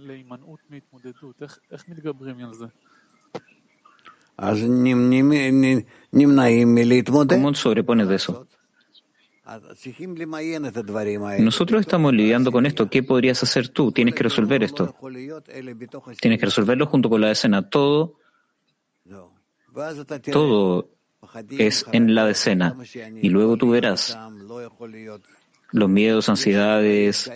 [7.29, 8.49] ¿Cómo sobrepones de eso?
[11.39, 12.89] Nosotros estamos lidiando con esto.
[12.89, 13.93] ¿Qué podrías hacer tú?
[13.93, 14.95] Tienes que resolver esto.
[16.21, 17.69] Tienes que resolverlo junto con la decena.
[17.69, 18.19] Todo,
[20.33, 20.89] todo
[21.51, 22.77] es en la decena.
[23.21, 24.19] Y luego tú verás
[25.73, 27.31] los miedos, ansiedades.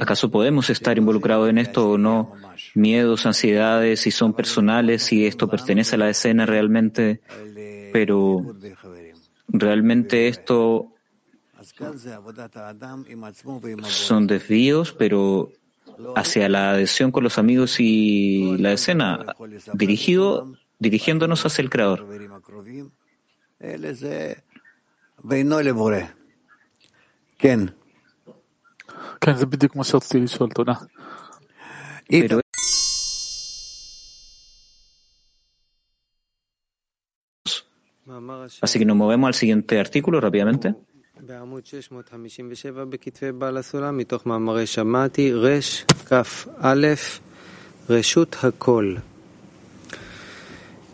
[0.00, 2.32] ¿Acaso podemos estar involucrados en esto o no?
[2.74, 7.20] Miedos, ansiedades, si son personales, si esto pertenece a la escena realmente,
[7.92, 8.56] pero
[9.48, 10.90] realmente esto
[13.82, 15.50] son desvíos, pero
[16.16, 19.34] hacia la adhesión con los amigos y la escena,
[19.72, 22.06] dirigido, dirigiéndonos hacia el Creador.
[32.09, 32.41] Pero
[38.61, 40.73] Así que nos movemos al siguiente artículo rápidamente.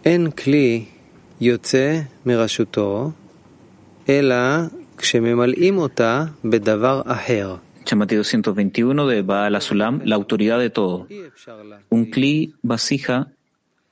[0.05, 0.86] אין כלי
[1.41, 3.11] יוצא מרשותו,
[4.09, 4.36] אלא
[7.84, 11.09] Chamatido 121 de Baal Azulam, la autoridad de todo.
[11.88, 13.28] Un Kli vasija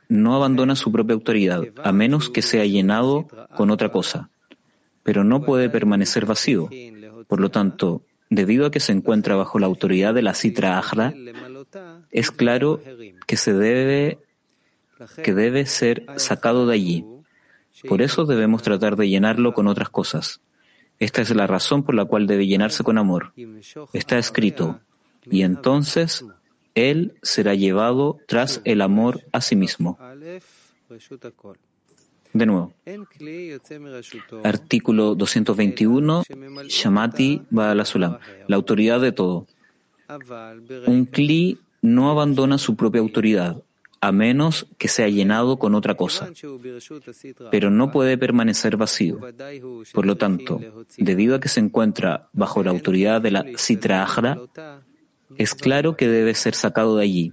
[0.09, 4.31] no abandona su propia autoridad, a menos que sea llenado con otra cosa,
[5.03, 6.69] pero no puede permanecer vacío.
[7.27, 11.15] Por lo tanto, debido a que se encuentra bajo la autoridad de la Citra Ahra,
[12.11, 12.81] es claro
[13.27, 14.19] que se debe
[15.23, 17.05] que debe ser sacado de allí.
[17.89, 20.41] Por eso debemos tratar de llenarlo con otras cosas.
[20.99, 23.33] Esta es la razón por la cual debe llenarse con amor.
[23.93, 24.81] Está escrito,
[25.31, 26.25] y entonces
[26.75, 29.99] él será llevado tras el amor a sí mismo.
[32.33, 32.73] De nuevo,
[34.45, 36.25] artículo 221,
[36.69, 39.47] Shamati Baalasulam, la autoridad de todo.
[40.87, 43.63] Un Kli no abandona su propia autoridad,
[44.01, 46.31] a menos que sea llenado con otra cosa,
[47.51, 49.19] pero no puede permanecer vacío.
[49.93, 50.61] Por lo tanto,
[50.97, 54.39] debido a que se encuentra bajo la autoridad de la Sitra Ajra,
[55.37, 57.33] es claro que debe ser sacado de allí.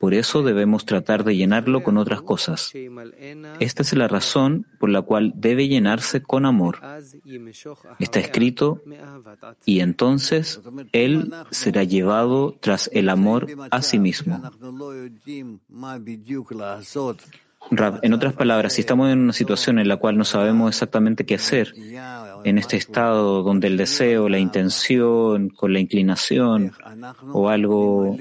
[0.00, 2.72] Por eso debemos tratar de llenarlo con otras cosas.
[3.60, 6.80] Esta es la razón por la cual debe llenarse con amor.
[7.98, 8.82] Está escrito,
[9.66, 14.40] y entonces Él será llevado tras el amor a sí mismo.
[18.00, 21.34] en otras palabras, si estamos en una situación en la cual no sabemos exactamente qué
[21.34, 21.74] hacer,
[22.44, 26.72] en este estado donde el deseo, la intención, con la inclinación
[27.34, 28.16] o algo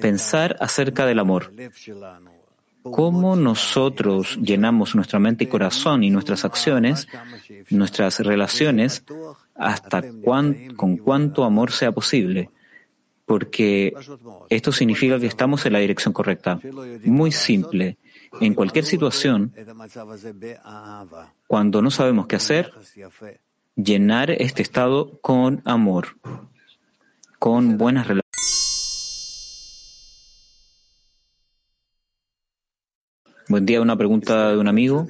[0.00, 1.52] pensar acerca del amor.
[2.82, 7.08] Cómo nosotros llenamos nuestra mente y corazón y nuestras acciones,
[7.70, 9.04] nuestras relaciones,
[9.54, 12.50] hasta con cuánto amor sea posible.
[13.24, 13.94] Porque
[14.50, 16.60] esto significa que estamos en la dirección correcta.
[17.04, 17.96] Muy simple.
[18.40, 19.54] En cualquier situación,
[21.46, 22.70] cuando no sabemos qué hacer,
[23.76, 26.18] llenar este estado con amor,
[27.38, 28.23] con buenas relaciones.
[33.46, 35.06] Buen día, una pregunta de un amigo.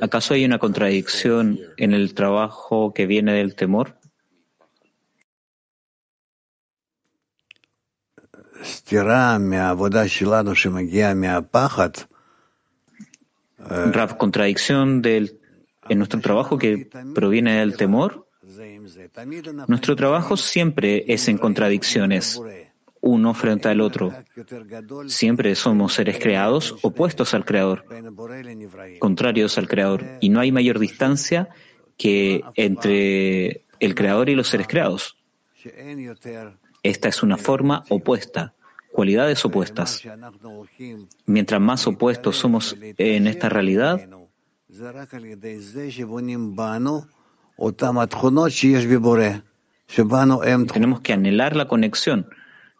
[0.00, 3.98] ¿Acaso hay una contradicción en el trabajo que viene del temor?
[13.58, 15.38] Rav, contradicción del,
[15.88, 18.28] en nuestro trabajo que proviene del temor.
[19.68, 22.40] Nuestro trabajo siempre es en contradicciones
[23.02, 24.14] uno frente al otro.
[25.08, 27.84] Siempre somos seres creados opuestos al Creador,
[29.00, 31.48] contrarios al Creador, y no hay mayor distancia
[31.98, 35.18] que entre el Creador y los seres creados.
[36.82, 38.54] Esta es una forma opuesta,
[38.92, 40.02] cualidades opuestas.
[41.26, 44.08] Mientras más opuestos somos en esta realidad,
[50.66, 52.28] tenemos que anhelar la conexión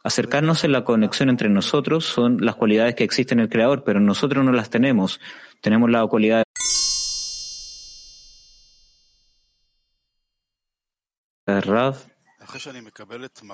[0.04, 4.00] Acercarnos en la conexión entre nosotros son las cualidades que existen en el Creador, pero
[4.00, 5.20] nosotros no las tenemos.
[5.60, 6.44] Tenemos la cualidad
[11.46, 11.62] de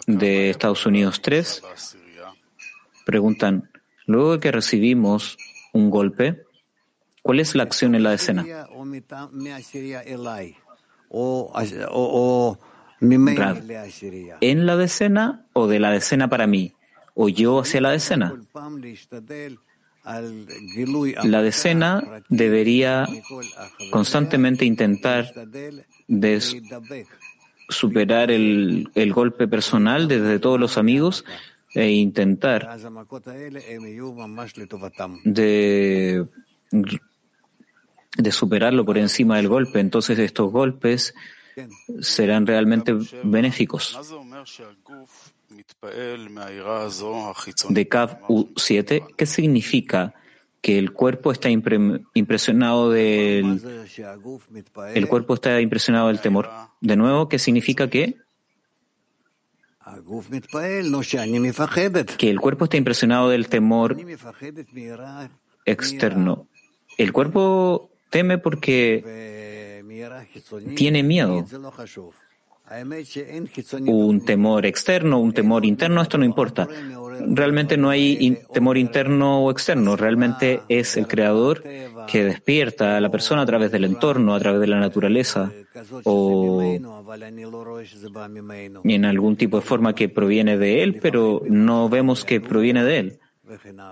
[0.06, 1.62] de Estados Unidos 3
[3.04, 3.70] preguntan,
[4.06, 5.38] luego de que recibimos
[5.72, 6.44] un golpe,
[7.28, 8.10] ¿Cuál es la acción en la
[13.00, 16.72] ¿En la decena o de la decena para mí?
[17.14, 18.34] ¿O yo hacia la decena?
[21.24, 23.06] La decena debería
[23.90, 25.32] constantemente intentar
[27.68, 31.24] superar el, el, golpe personal desde todos los amigos
[31.74, 32.66] e intentar
[35.24, 36.26] de,
[38.16, 39.80] de superarlo por encima del golpe.
[39.80, 41.14] Entonces estos golpes
[42.00, 43.98] serán realmente benéficos.
[47.68, 50.14] De Kav U7, ¿qué significa
[50.60, 53.86] que el cuerpo está impresionado del
[54.94, 56.50] el cuerpo está impresionado del temor?
[56.80, 58.16] De nuevo, ¿qué significa que
[62.18, 63.96] que el cuerpo está impresionado del temor
[65.64, 66.46] externo.
[66.96, 69.02] El cuerpo teme porque
[70.74, 71.44] tiene miedo
[73.86, 76.68] un temor externo, un temor interno, esto no importa.
[77.26, 81.62] Realmente no hay temor interno o externo, realmente es el creador
[82.06, 85.50] que despierta a la persona a través del entorno, a través de la naturaleza
[86.04, 86.62] o
[88.84, 92.98] en algún tipo de forma que proviene de él, pero no vemos que proviene de
[92.98, 93.18] él.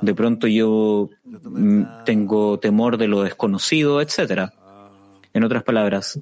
[0.03, 4.53] De pronto yo mm, tengo temor de lo desconocido, etcétera.
[5.37, 6.19] En otras palabras,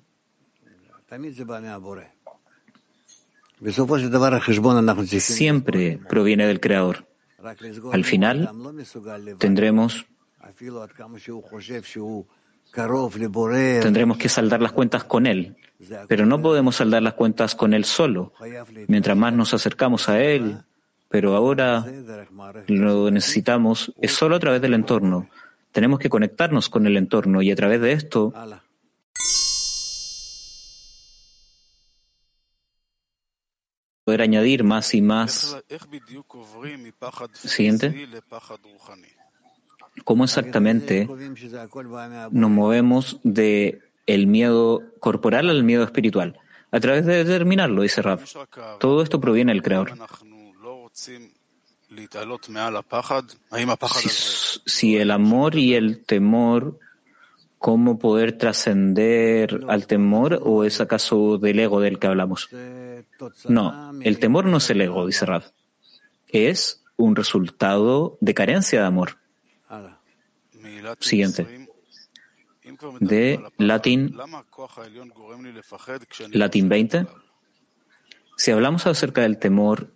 [5.20, 7.06] siempre proviene del Creador.
[7.92, 8.50] Al final
[9.38, 10.04] tendremos
[13.82, 15.56] tendremos que saldar las cuentas con Él,
[16.08, 18.32] pero no podemos saldar las cuentas con Él solo.
[18.88, 20.58] Mientras más nos acercamos a Él,
[21.08, 21.86] pero ahora
[22.66, 25.28] lo necesitamos es solo a través del entorno.
[25.70, 28.34] Tenemos que conectarnos con el entorno y a través de esto
[34.04, 35.56] poder añadir más y más.
[37.32, 38.08] Siguiente.
[40.04, 41.08] ¿Cómo exactamente
[42.30, 46.38] nos movemos de el miedo corporal al miedo espiritual?
[46.70, 48.20] A través de determinarlo, dice Rav.
[48.80, 49.94] Todo esto proviene del Creador.
[50.92, 51.30] Si,
[54.66, 56.80] si el amor y el temor
[57.64, 62.50] cómo poder trascender al temor o es acaso del ego del que hablamos?
[63.48, 65.44] No, el temor no es el ego, dice Rav.
[66.28, 69.16] Es un resultado de carencia de amor.
[71.00, 71.66] Siguiente.
[73.00, 74.14] De latín,
[76.32, 77.06] latín 20.
[78.36, 79.90] Si hablamos acerca del temor,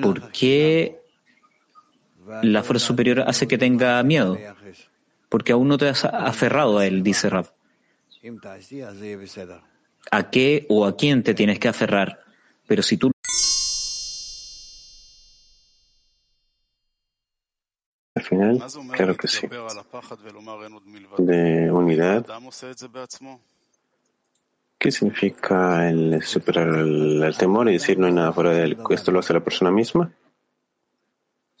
[0.00, 0.98] ¿por qué
[2.42, 4.38] la fuerza superior hace que tenga miedo?
[5.28, 7.52] Porque aún no te has aferrado a él, dice Rab.
[10.10, 12.20] ¿A qué o a quién te tienes que aferrar?
[12.66, 13.10] Pero si tú
[18.14, 19.46] Al final, claro que sí.
[21.18, 22.26] De unidad.
[24.76, 28.78] ¿Qué significa el superar el, temor y decir no hay nada fuera de él?
[28.90, 30.12] ¿Esto lo hace la persona misma?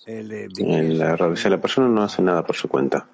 [0.06, 3.06] La, la persona no hace nada por su cuenta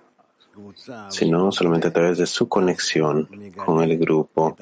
[1.11, 3.28] sino solamente a través de su conexión
[3.64, 4.57] con el grupo,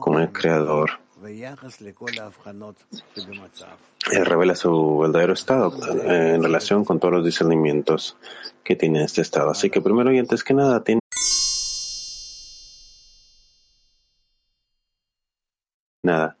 [0.00, 0.90] con el Creador.
[4.12, 5.72] Él revela su verdadero estado
[6.04, 8.16] en relación con todos los discernimientos
[8.62, 9.50] que tiene este estado.
[9.50, 11.00] Así que primero y antes que nada tiene
[16.02, 16.36] nada,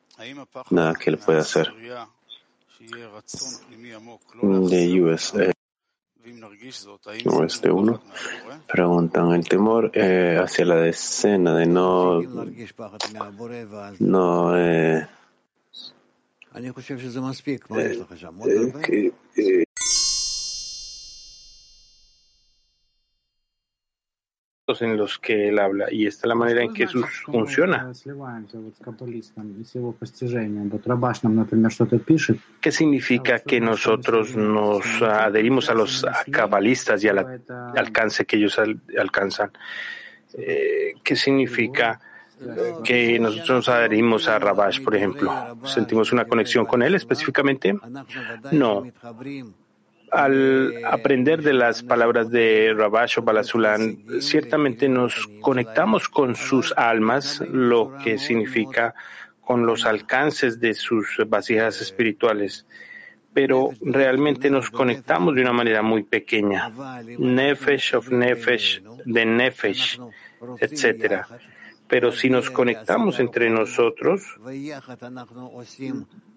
[0.70, 1.72] nada que él pueda hacer.
[4.42, 5.53] De
[7.26, 8.00] USA este uno.
[8.66, 12.22] Preguntan el temor eh, hacia la decena de no
[13.98, 15.06] no eh,
[19.36, 19.63] eh,
[24.66, 27.92] en los que él habla y esta es la manera en que eso funciona.
[32.60, 37.42] ¿Qué significa que nosotros nos adherimos a los cabalistas y al
[37.76, 38.58] alcance que ellos
[38.98, 39.52] alcanzan?
[40.32, 42.00] Eh, ¿Qué significa
[42.82, 45.58] que nosotros nos adherimos a Rabash, por ejemplo?
[45.64, 47.74] ¿Sentimos una conexión con él específicamente?
[48.50, 48.82] No
[50.14, 57.42] al aprender de las palabras de Rabash o Balasulan, ciertamente nos conectamos con sus almas,
[57.50, 58.94] lo que significa
[59.40, 62.66] con los alcances de sus vasijas espirituales.
[63.34, 66.70] pero realmente nos conectamos de una manera muy pequeña.
[67.18, 69.98] Nefesh of Nefesh, de Nefesh,
[70.60, 71.24] etc.
[71.88, 74.22] Pero si nos conectamos entre nosotros,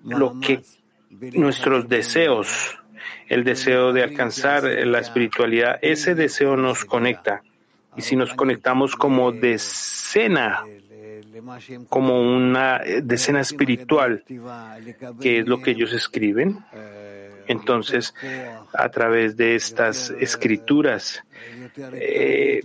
[0.03, 0.63] lo que
[1.33, 2.77] nuestros deseos,
[3.27, 7.43] el deseo de alcanzar la espiritualidad, ese deseo nos conecta.
[7.95, 10.63] Y si nos conectamos como decena,
[11.89, 14.23] como una decena espiritual,
[15.19, 16.59] que es lo que ellos escriben,
[17.47, 18.13] entonces
[18.73, 21.23] a través de estas escrituras
[21.93, 22.61] eh,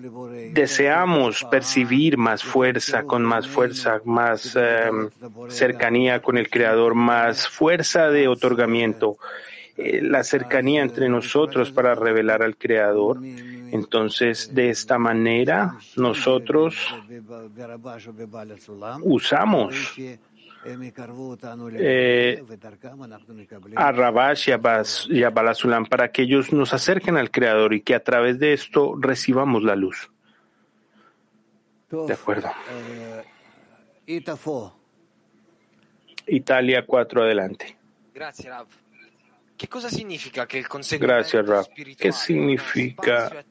[0.53, 5.09] deseamos percibir más fuerza, con más fuerza, más em,
[5.49, 9.19] cercanía con el Creador, más fuerza de otorgamiento,
[9.77, 13.21] eh, la cercanía entre nosotros para revelar al Creador.
[13.23, 16.77] Entonces, de esta manera, nosotros
[19.03, 19.95] usamos
[21.75, 22.45] eh,
[23.77, 24.49] a Rabash
[25.09, 28.53] y a, Balasulam para que ellos nos acerquen al Creador y que a través de
[28.53, 30.11] esto recibamos la luz.
[31.91, 32.51] De acuerdo.
[36.27, 37.77] Italia 4 adelante.
[38.15, 38.82] Gracias, Rav.
[39.63, 40.67] ¿Qué cosa significa que el
[40.99, 41.69] Gracias, Rav.
[41.97, 43.45] ¿Qué significa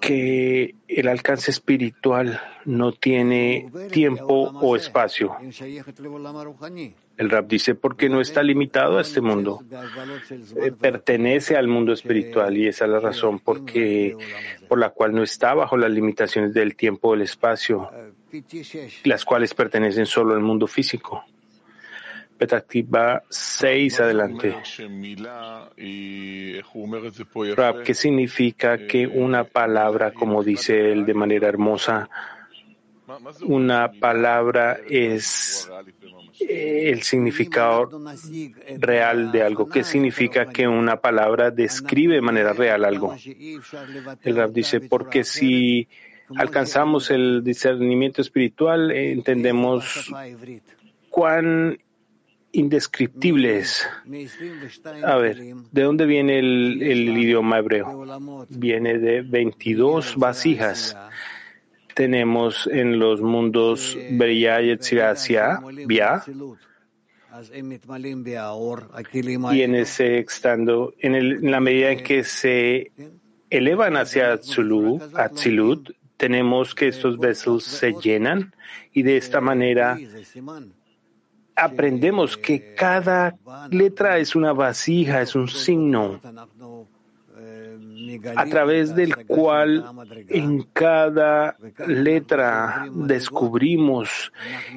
[0.00, 5.36] que el alcance espiritual no tiene tiempo o espacio.
[7.18, 9.62] El Rab dice porque no está limitado a este mundo,
[10.56, 14.16] eh, pertenece al mundo espiritual y esa es la razón porque,
[14.68, 17.90] por la cual no está bajo las limitaciones del tiempo o el espacio,
[19.04, 21.22] las cuales pertenecen solo al mundo físico.
[22.40, 24.56] Petactiva 6 adelante.
[27.54, 32.08] Rab, ¿qué significa que una palabra, como dice él de manera hermosa,
[33.42, 35.70] una palabra es
[36.48, 37.90] el significado
[38.78, 39.68] real de algo.
[39.68, 43.14] ¿Qué significa que una palabra describe de manera real algo?
[44.22, 45.88] El Rab dice, porque si
[46.36, 50.10] alcanzamos el discernimiento espiritual, entendemos
[51.10, 51.76] cuán
[52.52, 53.88] indescriptibles.
[55.04, 55.36] A ver,
[55.70, 56.82] ¿de dónde viene el,
[57.18, 58.04] idioma hebreo?
[58.48, 60.96] Viene de 22 vasijas.
[61.94, 64.76] Tenemos en los mundos Beria y
[65.86, 66.22] Bia,
[69.52, 72.92] y en ese estando, en, en, la medida en que se
[73.48, 78.54] elevan hacia Atzilut, tenemos que estos besos se llenan
[78.92, 79.98] y de esta manera
[81.60, 83.36] aprendemos que cada
[83.70, 86.20] letra es una vasija, es un signo
[88.36, 89.84] a través del cual
[90.28, 91.56] en cada
[91.86, 94.32] letra descubrimos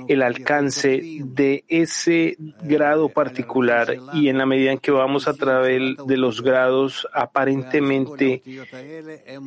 [0.07, 5.97] el alcance de ese grado particular y en la medida en que vamos a través
[6.05, 9.39] de los grados aparentemente eh,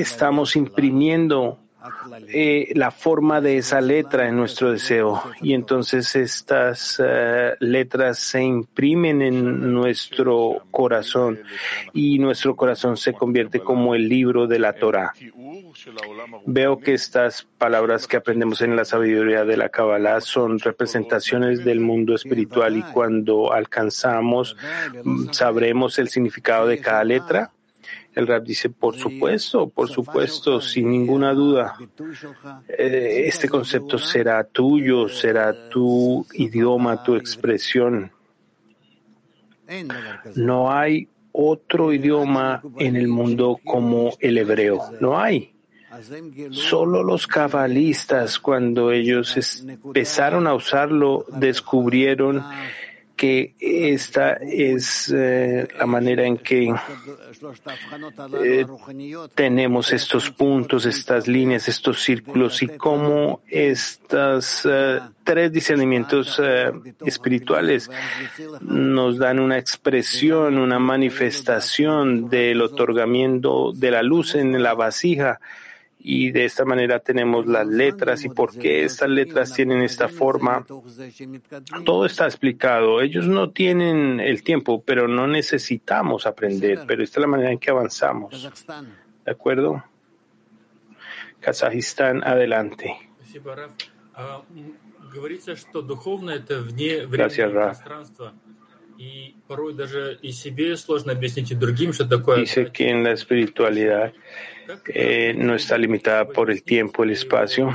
[0.00, 1.58] estamos imprimiendo
[2.28, 5.22] eh, la forma de esa letra en nuestro deseo.
[5.40, 11.40] Y entonces estas eh, letras se imprimen en nuestro corazón
[11.92, 15.12] y nuestro corazón se convierte como el libro de la Torah.
[16.46, 21.80] Veo que estas palabras que aprendemos en la sabiduría de la Kabbalah son representaciones del
[21.80, 24.56] mundo espiritual y cuando alcanzamos
[25.04, 27.52] mm, sabremos el significado de cada letra.
[28.14, 31.76] El rap dice, por supuesto, por supuesto, sin ninguna duda.
[32.68, 38.10] Eh, este concepto será tuyo, será tu idioma, tu expresión.
[40.34, 44.80] No hay otro idioma en el mundo como el hebreo.
[45.00, 45.52] No hay.
[46.50, 52.42] Solo los cabalistas, cuando ellos empezaron a usarlo, descubrieron
[53.16, 56.72] que esta es eh, la manera en que
[58.42, 58.66] eh,
[59.34, 66.40] tenemos estos puntos, estas líneas, estos círculos y cómo estos eh, tres discernimientos
[67.04, 67.90] espirituales
[68.60, 75.40] nos dan una expresión, una manifestación del otorgamiento de la luz en la vasija
[76.02, 80.64] y de esta manera tenemos las letras y por qué estas letras tienen esta forma.
[81.84, 83.02] Todo está explicado.
[83.02, 87.58] Ellos no tienen el tiempo, pero no necesitamos aprender, pero esta es la manera en
[87.58, 88.50] que avanzamos.
[89.24, 89.84] ¿De acuerdo?
[91.40, 92.96] Kazajistán, adelante.
[97.10, 97.80] Gracias, Raf.
[102.40, 104.12] Dice que en la espiritualidad
[104.88, 107.70] eh, no está limitada por el tiempo, el espacio,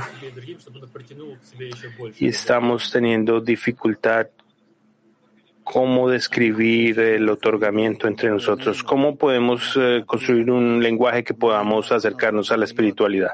[2.18, 4.28] y estamos teniendo dificultad
[5.66, 12.52] cómo describir el otorgamiento entre nosotros, cómo podemos eh, construir un lenguaje que podamos acercarnos
[12.52, 13.32] a la espiritualidad.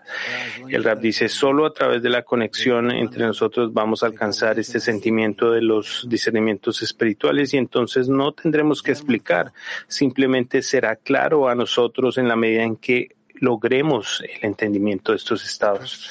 [0.67, 4.81] El rap dice, solo a través de la conexión entre nosotros vamos a alcanzar este
[4.81, 9.53] sentimiento de los discernimientos espirituales y entonces no tendremos que explicar,
[9.87, 13.09] simplemente será claro a nosotros en la medida en que
[13.43, 16.09] logremos el entendimiento de estos estados.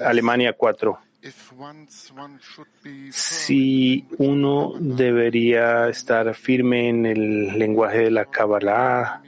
[0.00, 0.98] Alemania 4
[3.10, 9.22] si uno debería estar firme en el lenguaje de la Kabbalah,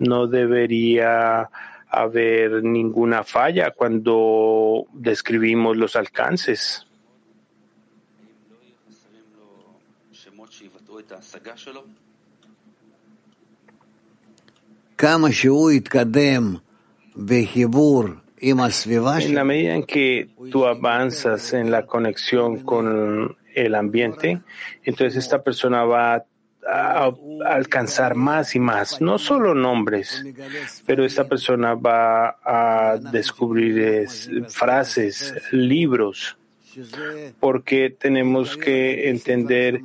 [0.00, 1.48] no debería
[1.88, 6.86] haber ninguna falla cuando describimos los alcances.
[19.26, 24.40] En la medida en que tú avanzas en la conexión con el ambiente,
[24.82, 26.24] entonces esta persona va
[26.66, 27.12] a,
[27.44, 30.24] alcanzar más y más, no solo nombres,
[30.86, 34.08] pero esta persona va a descubrir
[34.48, 36.38] frases, libros,
[37.40, 39.82] porque tenemos que entender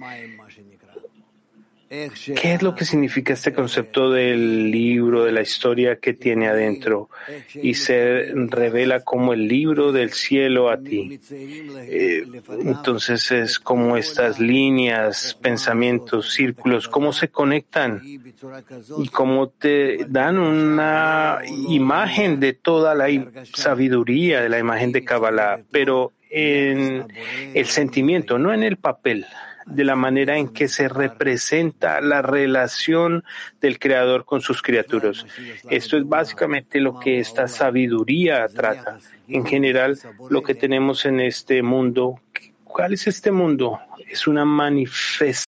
[1.90, 7.10] ¿Qué es lo que significa este concepto del libro, de la historia que tiene adentro?
[7.56, 11.20] Y se revela como el libro del cielo a ti.
[11.32, 12.28] Eh,
[12.64, 21.40] entonces es como estas líneas, pensamientos, círculos, cómo se conectan y cómo te dan una
[21.70, 23.08] imagen de toda la
[23.54, 27.08] sabiduría de la imagen de Kabbalah, pero en
[27.56, 29.26] el sentimiento, no en el papel
[29.66, 33.24] de la manera en que se representa la relación
[33.62, 35.26] del Creador con sus criaturas.
[35.70, 39.00] Esto es básicamente lo que esta sabiduría trata.
[39.28, 40.00] En general,
[40.30, 42.22] lo que tenemos en este mundo,
[42.64, 43.80] ¿cuál es este mundo?
[44.10, 45.46] Es una manifestación.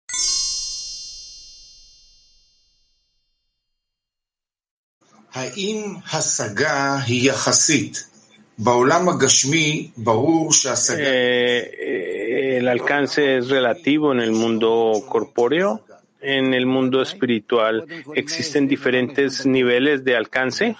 [10.99, 12.10] Eh,
[12.41, 15.81] el alcance es relativo en el mundo corpóreo.
[16.23, 17.83] En el mundo espiritual,
[18.13, 20.75] ¿existen diferentes niveles de alcance?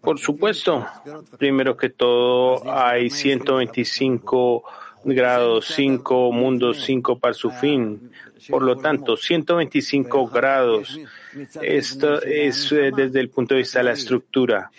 [0.00, 0.86] Por supuesto.
[1.36, 4.62] Primero que todo, hay 125
[5.02, 8.12] grados, 5 mundos, 5 para su fin.
[8.48, 10.98] Por lo tanto, 125 grados
[11.62, 14.70] esto es eh, desde el punto de vista de la estructura.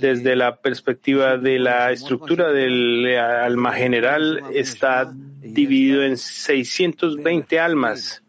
[0.00, 8.22] Desde la perspectiva de la estructura del alma general está dividido en 620 almas.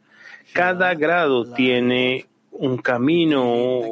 [0.53, 3.85] Cada grado tiene un camino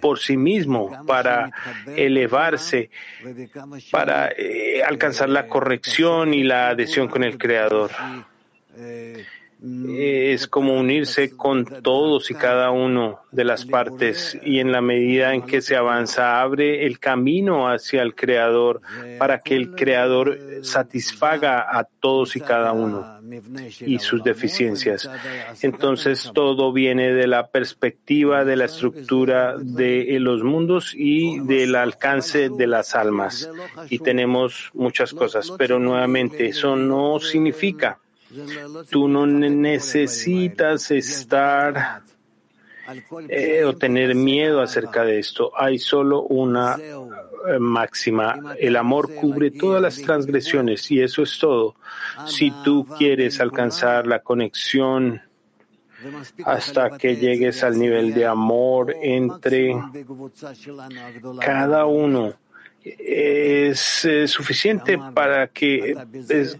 [0.00, 1.50] por sí mismo para
[1.96, 2.90] elevarse,
[3.90, 7.90] para eh, alcanzar la corrección y la adhesión con el Creador
[9.62, 15.34] es como unirse con todos y cada uno de las partes y en la medida
[15.34, 18.80] en que se avanza abre el camino hacia el Creador
[19.18, 23.20] para que el Creador satisfaga a todos y cada uno
[23.80, 25.10] y sus deficiencias.
[25.60, 32.48] Entonces todo viene de la perspectiva de la estructura de los mundos y del alcance
[32.48, 33.50] de las almas.
[33.90, 37.98] Y tenemos muchas cosas, pero nuevamente eso no significa
[38.90, 42.02] Tú no necesitas estar
[43.28, 45.52] eh, o tener miedo acerca de esto.
[45.56, 48.54] Hay solo una eh, máxima.
[48.58, 51.74] El amor cubre todas las transgresiones y eso es todo.
[52.26, 55.22] Si tú quieres alcanzar la conexión
[56.44, 59.74] hasta que llegues al nivel de amor entre
[61.40, 62.34] cada uno
[62.84, 65.94] es suficiente para que,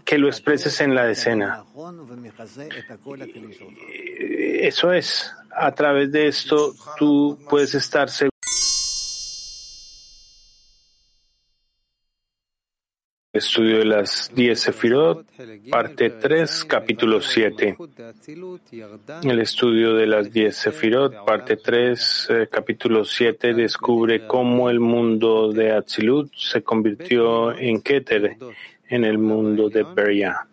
[0.05, 1.63] que lo expreses en la decena.
[4.19, 8.30] Eso es, a través de esto tú puedes estar seguro.
[13.33, 15.25] Estudio de las 10 Sefirot,
[15.69, 17.77] parte 3, capítulo 7.
[19.23, 25.49] El estudio de las 10 Sefirot, parte 3, eh, capítulo 7, descubre cómo el mundo
[25.53, 28.35] de Atzilut se convirtió en Keter,
[28.89, 30.45] en el mundo de Beria.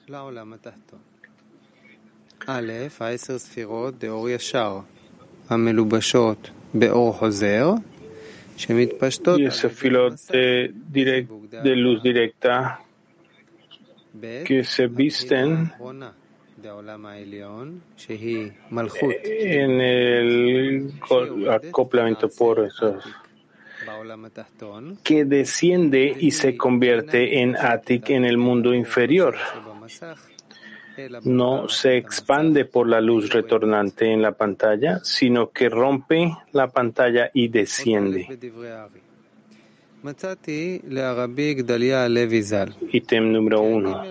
[9.37, 12.81] Y ese filo de, de luz directa
[14.45, 15.73] que se visten
[19.25, 20.93] en el
[21.49, 23.05] acoplamiento por esos
[25.05, 29.37] que desciende y se convierte en Atik en el mundo inferior.
[31.25, 37.31] No se expande por la luz retornante en la pantalla, sino que rompe la pantalla
[37.33, 38.27] y desciende.
[42.93, 44.03] Ítem número uno.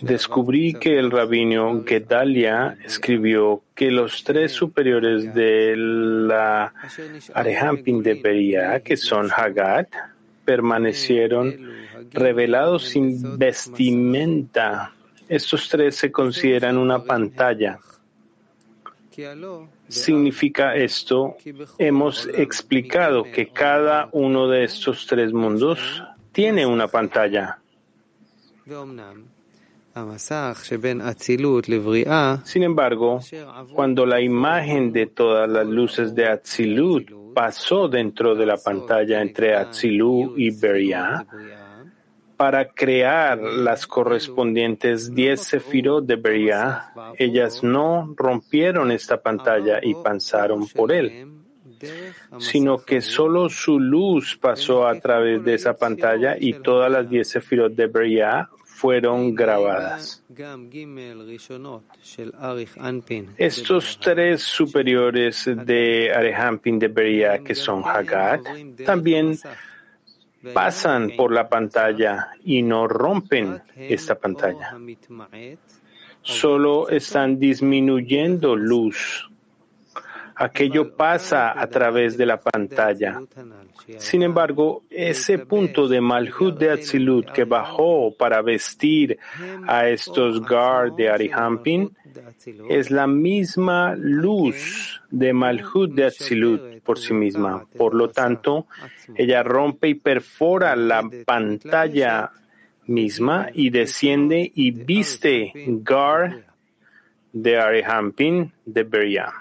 [0.00, 6.72] Descubrí que el rabino Gedalia escribió que los tres superiores de la
[7.34, 9.88] Arehampin de Beria, que son Hagat,
[10.44, 11.54] permanecieron
[12.12, 14.92] revelados sin vestimenta.
[15.28, 17.78] Estos tres se consideran una pantalla.
[19.88, 21.36] Significa esto,
[21.78, 26.02] hemos explicado que cada uno de estos tres mundos
[26.32, 27.58] tiene una pantalla.
[32.44, 33.20] Sin embargo,
[33.72, 39.54] cuando la imagen de todas las luces de Atzilut pasó dentro de la pantalla entre
[39.54, 41.24] Atzilut y Beria,
[42.36, 50.66] para crear las correspondientes 10 sefirot de Beria, ellas no rompieron esta pantalla y pasaron
[50.68, 51.28] por él,
[52.38, 57.28] sino que solo su luz pasó a través de esa pantalla y todas las 10
[57.28, 60.22] sefirot de Beria fueron grabadas.
[63.38, 68.42] Estos tres superiores de Arehampin de Beria, que son Hagat,
[68.84, 69.38] también
[70.52, 74.76] pasan por la pantalla y no rompen esta pantalla.
[76.22, 79.28] Solo están disminuyendo luz.
[80.36, 83.20] Aquello pasa a través de la pantalla.
[83.98, 89.18] Sin embargo, ese punto de Malhut de Atzilut que bajó para vestir
[89.66, 91.90] a estos Gar de Arihampin
[92.68, 97.66] es la misma luz de Malhut de Atzilut por sí misma.
[97.76, 98.66] Por lo tanto,
[99.14, 102.30] ella rompe y perfora la pantalla
[102.86, 106.44] misma y desciende y viste Gar
[107.32, 109.32] de Arihampin de Beria.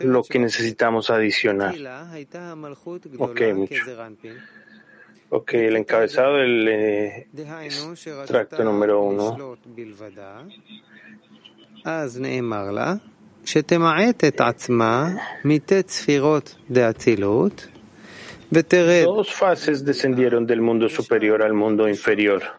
[0.00, 1.74] Lo que necesitamos adicionar.
[3.18, 3.82] Ok, mucho.
[5.30, 9.58] Ok, el encabezado del eh, extracto número uno.
[19.04, 22.57] Dos fases descendieron del mundo superior al mundo inferior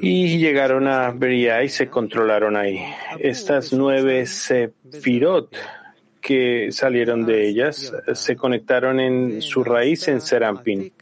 [0.00, 2.80] y llegaron a Beria y se controlaron ahí.
[3.18, 5.54] Estas nueve sefirot
[6.20, 10.92] que salieron de ellas se conectaron en su raíz en Serampin.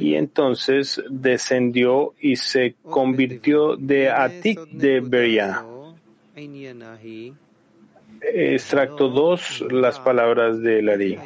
[0.00, 5.64] Y entonces descendió y se convirtió de Atik de Beria.
[8.22, 11.18] Extracto 2, las palabras de Lari.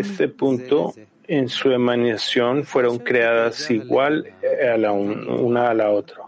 [0.00, 0.94] Este punto
[1.26, 4.26] en su emanación fueron creadas igual
[4.72, 6.22] a la una a la otra.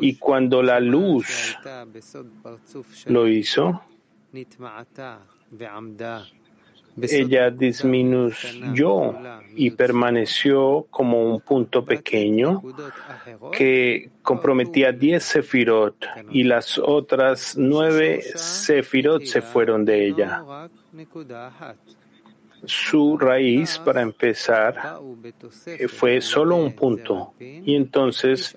[0.00, 1.56] Y cuando la luz
[3.06, 3.82] lo hizo,
[7.02, 9.14] ella disminuyó
[9.54, 12.62] y permaneció como un punto pequeño
[13.52, 15.96] que comprometía 10 sefirot
[16.30, 20.42] y las otras nueve sefirot se fueron de ella.
[22.64, 24.98] Su raíz, para empezar,
[25.88, 28.56] fue solo un punto y entonces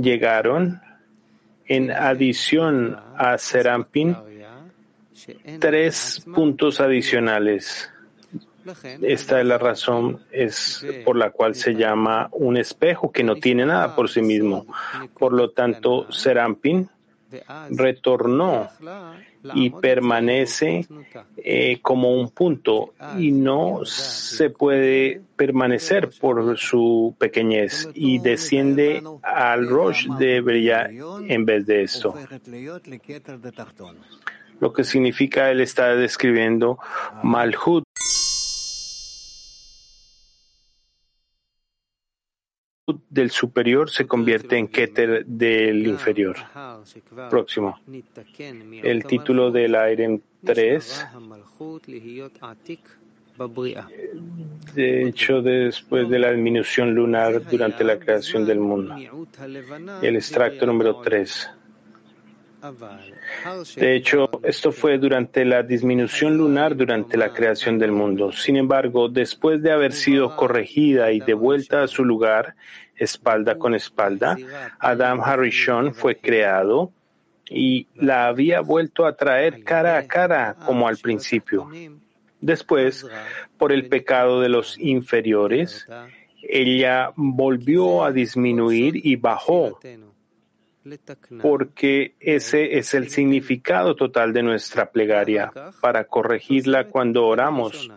[0.00, 0.80] llegaron
[1.66, 4.16] en adición a Serampin
[5.58, 7.90] tres puntos adicionales.
[9.02, 10.20] Esta es la razón
[11.04, 14.66] por la cual se llama un espejo que no tiene nada por sí mismo.
[15.18, 16.88] Por lo tanto, Serampin
[17.70, 18.68] retornó
[19.54, 20.86] y permanece
[21.36, 29.66] eh, como un punto y no se puede permanecer por su pequeñez y desciende al
[29.68, 30.90] Rosh de Beria
[31.26, 32.14] en vez de esto
[34.60, 36.78] lo que significa él está describiendo
[37.22, 37.84] Malhut.
[43.08, 46.36] del superior se convierte en Keter del inferior.
[47.28, 47.78] Próximo.
[48.82, 51.06] El título del Aire 3.
[54.74, 58.94] De hecho, después de la disminución lunar durante la creación del mundo.
[60.02, 61.50] El extracto número 3.
[63.76, 68.32] De hecho, esto fue durante la disminución lunar durante la creación del mundo.
[68.32, 72.54] Sin embargo, después de haber sido corregida y devuelta a su lugar,
[72.96, 74.36] espalda con espalda,
[74.78, 76.92] Adam Harishon fue creado
[77.48, 81.68] y la había vuelto a traer cara a cara como al principio.
[82.40, 83.06] Después,
[83.58, 85.86] por el pecado de los inferiores,
[86.42, 89.78] ella volvió a disminuir y bajó,
[91.40, 97.90] porque ese es el significado total de nuestra plegaria, para corregirla cuando oramos.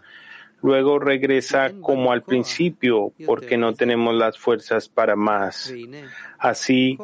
[0.62, 5.74] Luego regresa como al principio, porque no tenemos las fuerzas para más.
[6.38, 6.98] Así,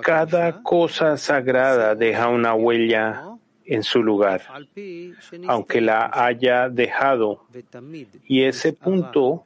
[0.00, 3.24] cada cosa sagrada deja una huella
[3.64, 4.42] en su lugar,
[5.46, 7.44] aunque la haya dejado.
[8.24, 9.44] Y ese punto,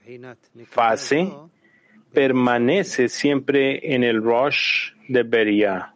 [0.66, 1.32] fase,
[2.12, 5.94] permanece siempre en el Rosh de Beria,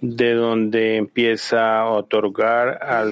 [0.00, 3.10] de donde empieza a otorgar al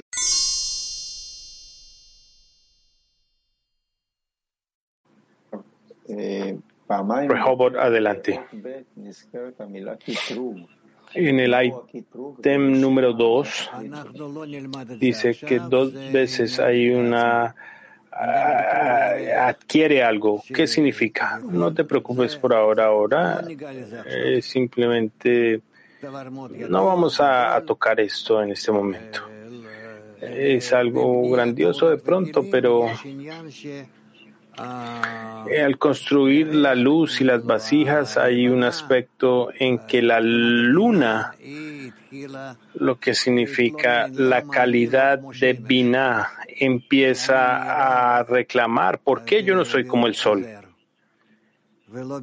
[7.27, 8.39] Rehoboth adelante.
[11.13, 13.71] En el ítem número 2
[14.99, 17.55] dice que dos veces hay una
[18.15, 20.43] adquiere algo.
[20.53, 21.39] ¿Qué significa?
[21.43, 23.43] No te preocupes por ahora, ahora.
[24.41, 25.61] simplemente
[26.69, 29.21] no vamos a, a tocar esto en este momento.
[30.21, 32.87] Es algo grandioso de pronto, pero
[35.49, 41.35] eh, al construir la luz y las vasijas hay un aspecto en que la luna,
[42.75, 49.85] lo que significa la calidad de Binah, empieza a reclamar, ¿por qué yo no soy
[49.85, 50.45] como el sol?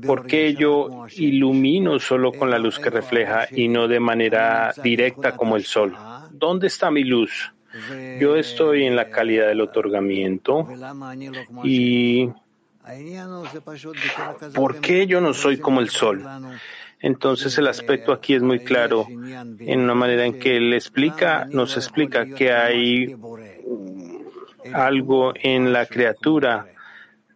[0.06, 5.36] ¿Por qué yo ilumino solo con la luz que refleja y no de manera directa
[5.36, 5.96] como el sol?
[6.30, 7.52] ¿Dónde está mi luz?
[8.20, 10.68] Yo estoy en la calidad del otorgamiento
[11.64, 12.28] y
[14.54, 16.22] ¿por qué yo no soy como el sol?
[17.02, 19.06] Entonces el aspecto aquí es muy claro.
[19.10, 23.16] en una manera en que él explica, nos explica que hay
[24.72, 26.66] algo en la criatura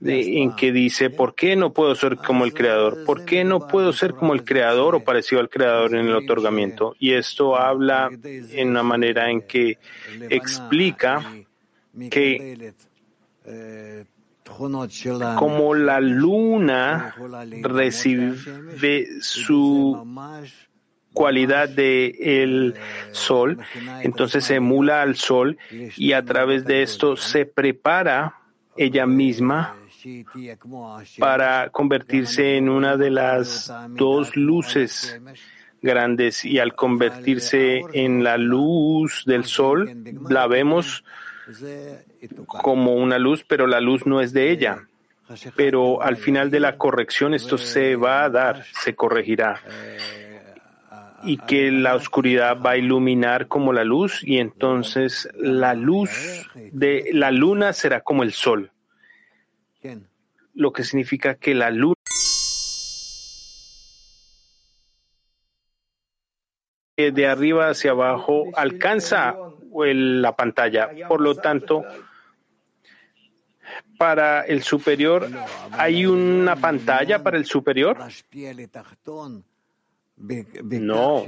[0.01, 3.05] en que dice, ¿por qué no puedo ser como el creador?
[3.05, 6.95] ¿Por qué no puedo ser como el creador o parecido al creador en el otorgamiento?
[6.99, 9.79] Y esto habla en una manera en que
[10.31, 11.23] explica
[12.11, 12.73] que
[15.37, 17.15] como la luna
[17.63, 20.07] recibe su
[21.13, 22.75] cualidad de el
[23.13, 23.59] sol,
[24.03, 25.59] entonces emula al sol
[25.97, 28.35] y a través de esto se prepara
[28.77, 29.77] ella misma
[31.19, 35.21] para convertirse en una de las dos luces
[35.83, 36.45] grandes.
[36.45, 39.91] Y al convertirse en la luz del sol,
[40.29, 41.03] la vemos
[42.47, 44.87] como una luz, pero la luz no es de ella.
[45.57, 49.61] Pero al final de la corrección esto se va a dar, se corregirá.
[51.25, 56.11] Y que la oscuridad va a iluminar como la luz y entonces la luz
[56.73, 58.71] de la luna será como el sol
[60.57, 61.96] lo que significa que la luna
[66.97, 69.37] de arriba hacia abajo alcanza
[69.73, 70.91] la pantalla.
[71.09, 71.85] Por lo tanto,
[73.99, 75.29] para el superior,
[75.73, 77.99] ¿hay una pantalla para el superior?
[80.19, 81.27] No,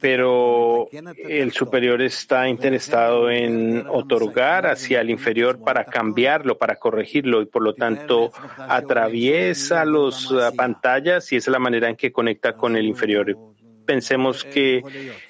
[0.00, 7.46] pero el superior está interesado en otorgar hacia el inferior para cambiarlo, para corregirlo y
[7.46, 12.74] por lo tanto atraviesa las pantallas y esa es la manera en que conecta con
[12.74, 13.36] el inferior.
[13.86, 14.82] Pensemos que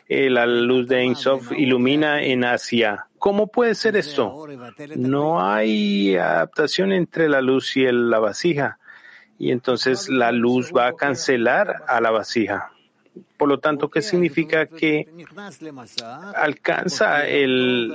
[0.09, 3.07] eh, la luz de Insof ilumina en Asia.
[3.19, 4.47] ¿Cómo puede ser esto?
[4.97, 8.79] No hay adaptación entre la luz y la vasija.
[9.39, 12.73] Y entonces la luz va a cancelar a la vasija.
[13.37, 15.09] Por lo tanto, ¿qué significa que
[16.35, 17.95] alcanza el,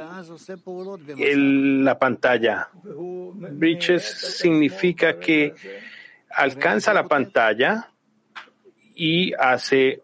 [1.83, 2.69] la pantalla?
[2.73, 5.53] Bridges significa que
[6.29, 7.89] alcanza la pantalla
[8.95, 10.03] y hace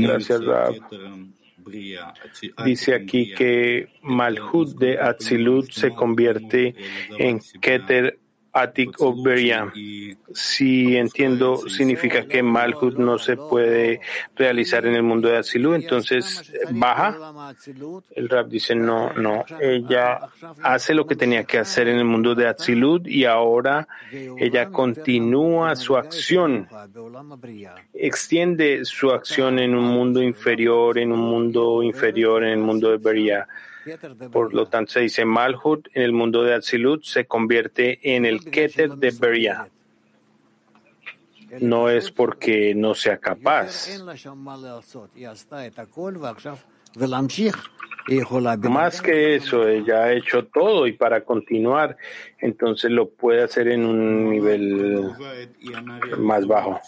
[0.00, 0.40] Gracias,
[2.64, 6.74] Dice aquí que Malhut de Atzilut se convierte
[7.18, 8.18] en Keter
[8.54, 8.96] Atik.
[10.32, 14.00] Si entiendo, significa que Malhut no se puede
[14.36, 17.52] realizar en el mundo de Atzilut, entonces baja.
[18.14, 19.44] El rap dice no, no.
[19.60, 20.20] Ella
[20.62, 25.74] hace lo que tenía que hacer en el mundo de Atzilut y ahora ella continúa
[25.74, 26.68] su acción,
[27.92, 32.98] extiende su acción en un mundo inferior, en un mundo inferior, en el mundo de
[32.98, 33.48] Beria
[34.32, 38.44] Por lo tanto, se dice Malhut en el mundo de Atzilut se convierte en el
[38.44, 39.68] Keter de Beria.
[41.60, 43.88] No es porque no sea capaz.
[48.68, 51.96] Más que eso, ella ha hecho todo y para continuar,
[52.38, 55.10] entonces lo puede hacer en un nivel
[56.18, 56.80] más bajo.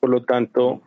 [0.00, 0.82] Por lo tanto,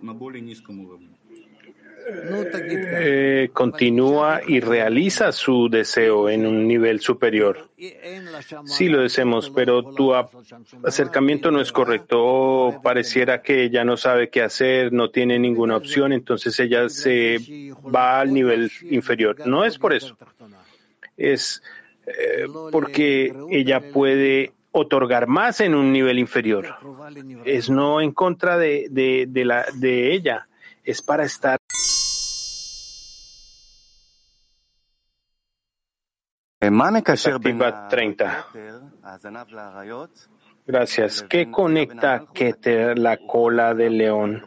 [2.08, 7.70] eh, continúa y realiza su deseo en un nivel superior.
[8.66, 10.14] Sí lo deseamos, pero tu
[10.84, 12.80] acercamiento no es correcto.
[12.84, 18.20] Pareciera que ella no sabe qué hacer, no tiene ninguna opción, entonces ella se va
[18.20, 19.46] al nivel inferior.
[19.46, 20.18] No es por eso.
[21.18, 21.62] Es
[22.06, 26.76] eh, porque ella puede otorgar más en un nivel inferior.
[27.46, 30.48] Es no en contra de, de, de, la, de ella.
[30.84, 31.60] Es para estar
[37.90, 38.46] 30.
[40.68, 41.24] Gracias.
[41.24, 44.46] ¿Qué conecta Keter, la cola del león?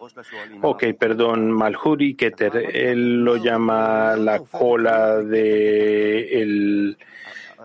[0.63, 2.71] Ok, perdón, Malhuri Keter.
[2.75, 6.97] Él lo llama la cola del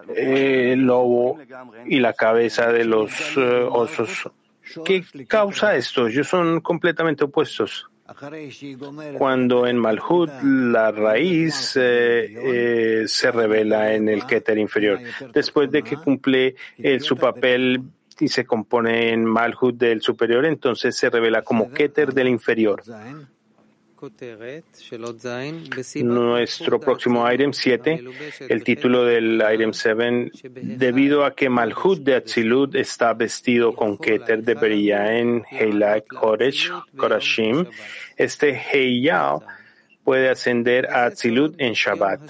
[0.07, 1.39] de lobo
[1.85, 4.29] y la cabeza de los eh, osos.
[4.83, 6.07] ¿Qué causa esto?
[6.07, 7.88] Ellos son completamente opuestos.
[9.17, 14.99] Cuando en Malhut la raíz eh, eh, se revela en el Keter inferior,
[15.33, 16.55] después de que cumple
[16.99, 17.81] su papel
[18.19, 22.83] y se compone en Malhut del superior, entonces se revela como Keter del inferior.
[26.03, 28.03] Nuestro próximo item 7,
[28.47, 34.43] el título del item 7, debido a que Malhut de Atzilut está vestido con Keter
[34.43, 37.65] de Beria en Heilak Kodesh, Korashim,
[38.15, 39.39] este Heiyal
[40.03, 42.21] puede ascender a Atzilut en Shabbat.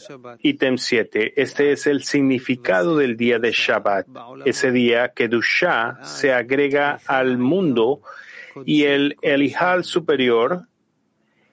[0.41, 1.33] Ítem 7.
[1.41, 4.07] Este es el significado del día de Shabbat.
[4.43, 8.01] Ese día que Dusha se agrega al mundo
[8.65, 10.68] y el Elihal superior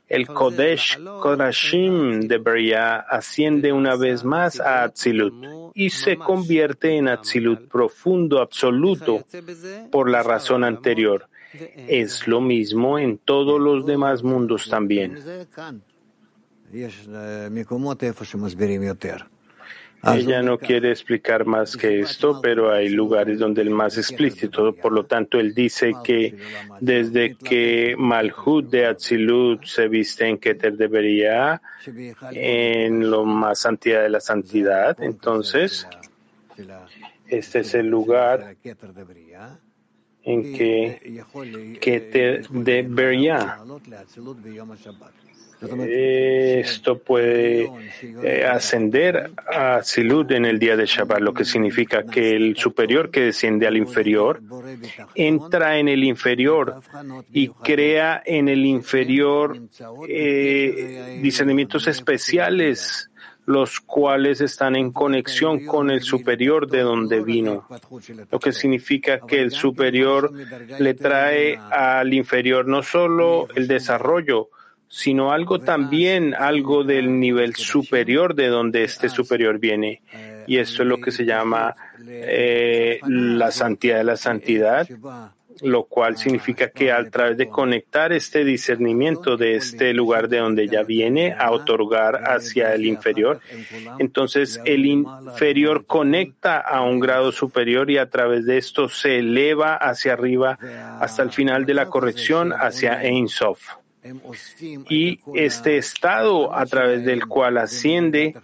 [0.08, 7.08] el Kodesh Kodashim de Beria asciende una vez más a Atzilut y se convierte en
[7.08, 9.24] Atzilut profundo absoluto
[9.90, 11.28] por la razón anterior.
[11.76, 15.18] Es lo mismo en todos los demás mundos también.
[20.14, 24.72] Ella no quiere explicar más que esto, pero hay lugares donde el más explícito.
[24.74, 26.36] Por lo tanto, él dice que
[26.80, 31.60] desde que Malhut de Atzilut se viste en Keter debería
[32.32, 35.86] en lo más santidad de la santidad, entonces
[37.28, 38.56] este es el lugar
[40.22, 41.22] en que
[41.80, 43.58] Keter debería
[45.60, 47.70] esto puede
[48.22, 53.10] eh, ascender a Silud en el día de Shabbat, lo que significa que el superior
[53.10, 54.42] que desciende al inferior
[55.14, 56.80] entra en el inferior
[57.32, 59.58] y crea en el inferior
[60.08, 63.10] eh, discernimientos especiales
[63.46, 67.64] los cuales están en conexión con el superior de donde vino,
[68.30, 70.32] lo que significa que el superior
[70.80, 74.50] le trae al inferior no solo el desarrollo,
[74.88, 80.02] sino algo también, algo del nivel superior de donde este superior viene.
[80.46, 81.74] Y esto es lo que se llama
[82.08, 84.88] eh, la santidad de la santidad,
[85.62, 90.68] lo cual significa que a través de conectar este discernimiento de este lugar de donde
[90.68, 93.40] ya viene a otorgar hacia el inferior,
[93.98, 99.74] entonces el inferior conecta a un grado superior y a través de esto se eleva
[99.74, 100.58] hacia arriba
[101.00, 103.60] hasta el final de la corrección hacia Ein Sof.
[104.88, 108.34] Y este estado a través del cual asciende,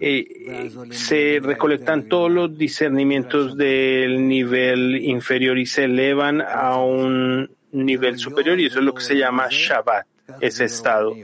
[0.00, 8.18] eh, se recolectan todos los discernimientos del nivel inferior y se elevan a un nivel
[8.18, 10.06] superior y eso es lo que se llama Shabbat,
[10.40, 11.14] ese estado.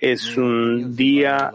[0.00, 1.50] Es un día,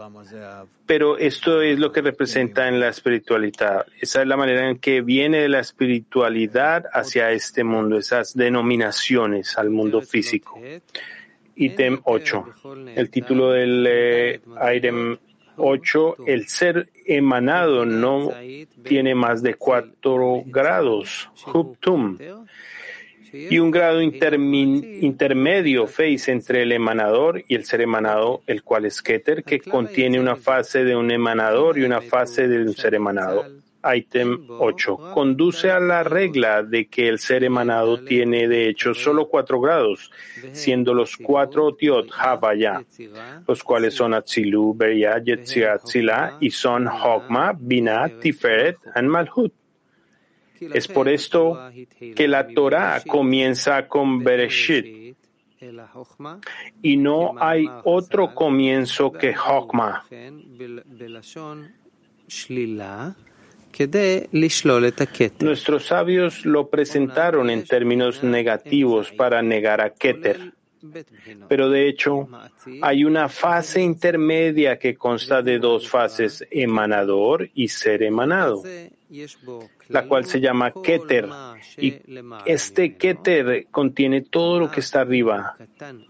[0.84, 3.86] pero esto es lo que representa en la espiritualidad.
[3.98, 9.56] Esa es la manera en que viene de la espiritualidad hacia este mundo, esas denominaciones
[9.56, 10.60] al mundo físico.
[11.56, 12.44] Ítem 8.
[12.94, 14.40] El título del eh,
[14.76, 15.16] item
[15.56, 18.30] 8, el ser emanado no
[18.82, 22.18] tiene más de 4 grados, huptum,
[23.32, 29.02] y un grado intermedio, face, entre el emanador y el ser emanado, el cual es
[29.02, 33.63] Keter, que contiene una fase de un emanador y una fase de un ser emanado.
[33.84, 35.12] Item 8.
[35.12, 40.10] Conduce a la regla de que el ser emanado tiene de hecho solo cuatro grados,
[40.52, 42.84] siendo los cuatro otiot Havaya,
[43.46, 49.52] los cuales son Atzilu, Beria, Yetzirah, y son Hogma, Bina, Tiferet y Malhut.
[50.60, 51.70] Es por esto
[52.14, 55.04] que la Torah comienza con Bereshit
[56.82, 60.04] y no hay otro comienzo que Hokma.
[65.44, 70.52] Nuestros sabios lo presentaron en términos negativos para negar a Keter.
[71.48, 72.28] Pero de hecho,
[72.82, 78.62] hay una fase intermedia que consta de dos fases, emanador y ser emanado,
[79.88, 81.28] la cual se llama Keter.
[81.78, 81.94] Y
[82.44, 85.56] este Keter contiene todo lo que está arriba,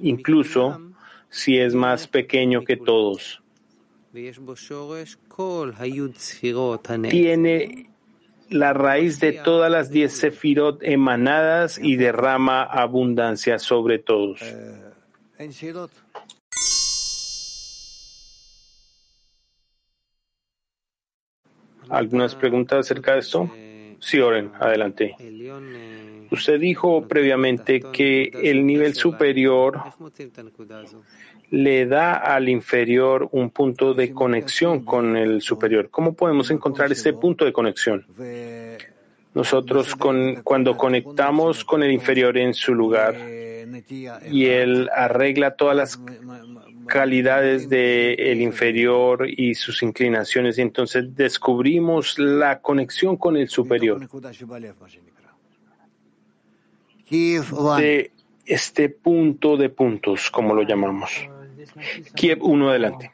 [0.00, 0.80] incluso
[1.28, 3.43] si es más pequeño que todos.
[7.10, 7.90] Tiene
[8.48, 14.40] la raíz de todas las diez sefirot emanadas y derrama abundancia sobre todos.
[21.88, 23.50] ¿Algunas preguntas acerca de esto?
[23.98, 25.16] Sí, Oren, adelante.
[26.34, 29.80] Usted dijo previamente que el nivel superior
[31.50, 35.90] le da al inferior un punto de conexión con el superior.
[35.90, 38.04] ¿Cómo podemos encontrar este punto de conexión?
[39.32, 43.14] Nosotros cuando conectamos con el inferior en su lugar
[44.28, 46.00] y él arregla todas las
[46.88, 54.08] calidades del inferior y sus inclinaciones y entonces descubrimos la conexión con el superior
[57.10, 58.10] de
[58.46, 61.10] este punto de puntos, como lo llamamos.
[62.14, 63.12] Kiev 1 adelante.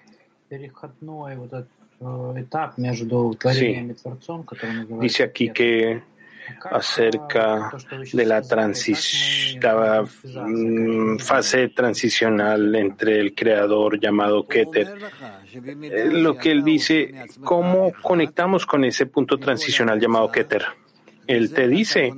[3.54, 3.94] Sí.
[5.00, 6.02] Dice aquí que
[6.70, 7.70] acerca
[8.12, 8.42] de la,
[10.46, 14.88] mm, fase transicional entre el creador llamado Keter.
[15.52, 17.14] Eh, lo que él dice,
[17.44, 20.64] ¿cómo conectamos con ese punto transicional llamado Keter?
[21.31, 22.12] Él te dice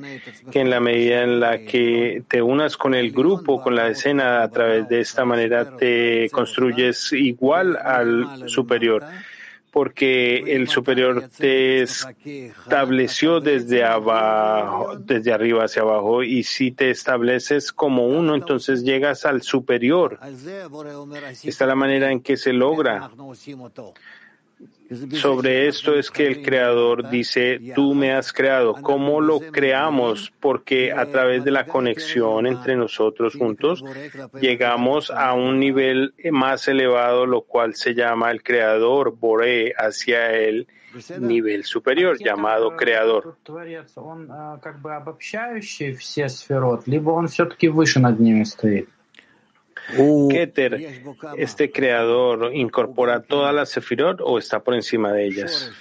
[0.51, 4.43] que en la medida en la que te unas con el grupo, con la escena,
[4.43, 9.05] a través de esta manera te construyes igual al superior,
[9.71, 17.73] porque el superior te estableció desde abajo, desde arriba hacia abajo, y si te estableces
[17.73, 20.19] como uno, entonces llegas al superior.
[21.43, 23.11] Esta es la manera en que se logra.
[25.13, 28.75] Sobre esto es que el Creador dice, tú me has creado.
[28.75, 30.33] ¿Cómo lo creamos?
[30.41, 33.85] Porque a través de la conexión entre nosotros juntos
[34.41, 40.67] llegamos a un nivel más elevado, lo cual se llama el Creador, Boré, hacia el
[41.19, 43.37] nivel superior llamado Creador.
[50.31, 51.03] Keter,
[51.37, 55.73] este creador, incorpora todas las sefirot o está por encima de ellas.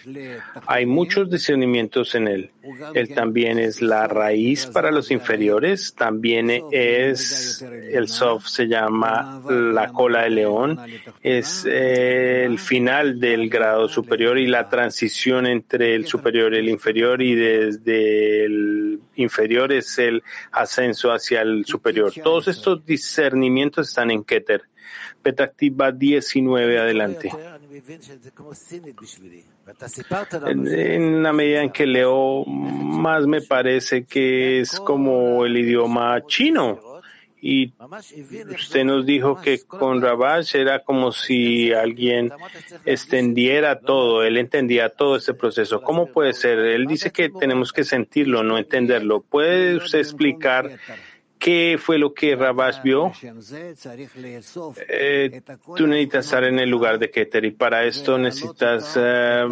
[0.65, 2.52] Hay muchos discernimientos en él.
[2.94, 9.91] Él también es la raíz para los inferiores, también es, el soft se llama la
[9.91, 10.80] cola de león,
[11.22, 16.69] es eh, el final del grado superior y la transición entre el superior y el
[16.69, 22.14] inferior y desde el inferior es el ascenso hacia el superior.
[22.23, 24.63] Todos estos discernimientos están en Keter.
[25.22, 27.30] Petactiva 19, adelante.
[30.47, 36.80] En, la medida en que leo, más me parece que es como el idioma chino.
[37.43, 37.73] Y
[38.53, 42.31] usted nos dijo que con Rabash era como si alguien
[42.85, 45.81] extendiera todo, él entendía todo este proceso.
[45.81, 46.59] ¿Cómo puede ser?
[46.59, 49.22] Él dice que tenemos que sentirlo, no entenderlo.
[49.22, 50.77] ¿Puede usted explicar
[51.41, 53.11] qué fue lo que Rabash vio?
[54.88, 55.41] Eh,
[55.76, 59.43] tú necesitas estar en el lugar de Keter y para esto necesitas eh,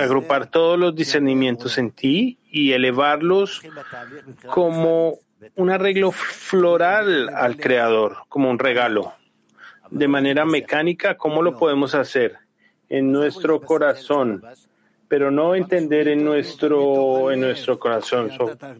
[0.00, 3.62] agrupar todos los discernimientos en ti y elevarlos
[4.46, 5.18] como
[5.56, 9.12] un arreglo floral al Creador, como un regalo.
[9.90, 12.38] De manera mecánica, ¿cómo lo podemos hacer?
[12.88, 14.40] En nuestro corazón,
[15.08, 18.30] pero no entender en nuestro, en nuestro corazón.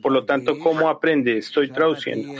[0.02, 1.38] por lo tanto, ¿cómo aprende?
[1.38, 2.32] Estoy traduciendo.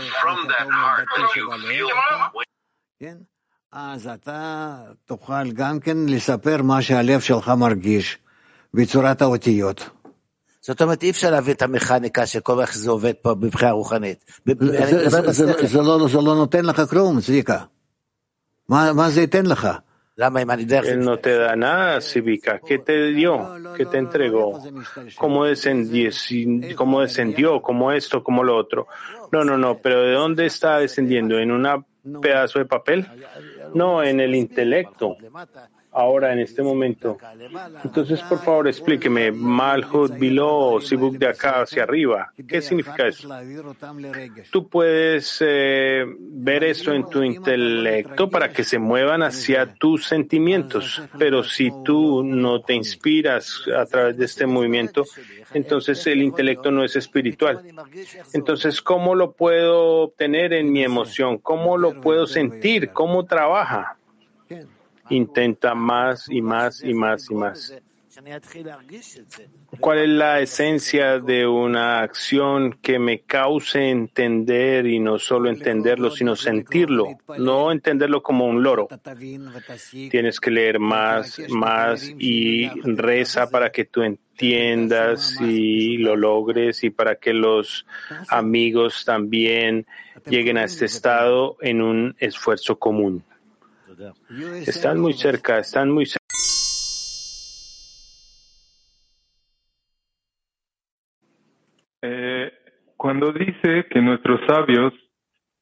[10.60, 14.24] זאת אומרת, אי אפשר להביא את המכניקה של כל איך זה עובד פה מבחינה רוחנית.
[15.64, 17.58] זה לא נותן לך כלום, צביקה.
[18.68, 19.68] מה זה ייתן לך?
[20.88, 22.59] Él no te da nada, Cívica.
[22.66, 23.74] ¿Qué te dio?
[23.76, 24.59] ¿Qué te entregó?
[25.18, 26.10] ¿Cómo descendió?
[26.74, 27.60] ¿Cómo descendió?
[27.60, 28.24] ¿Cómo esto?
[28.24, 28.86] ¿Cómo lo otro?
[29.30, 29.78] No, no, no.
[29.78, 31.38] ¿Pero de dónde está descendiendo?
[31.38, 31.84] ¿En un
[32.22, 33.06] pedazo de papel?
[33.74, 35.16] No, en el intelecto
[35.97, 37.16] ahora en este momento.
[37.82, 42.32] Entonces, por favor, explíqueme, Malhut, Bilo, Sibuk de acá hacia arriba.
[42.47, 43.28] ¿Qué significa eso?
[44.51, 51.02] Tú puedes eh, ver esto en tu intelecto para que se muevan hacia tus sentimientos,
[51.18, 55.05] pero si tú no te inspiras a través de este movimiento,
[55.55, 57.62] entonces el intelecto no es espiritual.
[58.35, 61.39] Entonces, ¿cómo lo puedo obtener en mi emoción?
[61.39, 62.90] ¿Cómo lo puedo sentir?
[62.90, 63.97] ¿Cómo trabaja?
[65.11, 67.74] Intenta más y más y más y más.
[69.78, 76.11] ¿Cuál es la esencia de una acción que me cause entender y no solo entenderlo,
[76.11, 77.19] sino sentirlo?
[77.39, 78.89] No entenderlo como un loro.
[80.11, 86.91] Tienes que leer más, más y reza para que tú entiendas y lo logres y
[86.91, 87.87] para que los
[88.28, 89.87] amigos también
[90.27, 93.24] lleguen a este estado en un esfuerzo común.
[94.66, 96.24] Están muy cerca, están muy cerca.
[102.02, 102.52] Eh,
[102.97, 104.93] cuando dice que nuestros sabios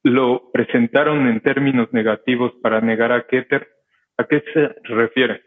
[0.03, 3.69] lo presentaron en términos negativos para negar a Keter,
[4.19, 5.43] ¿a qué se refiere?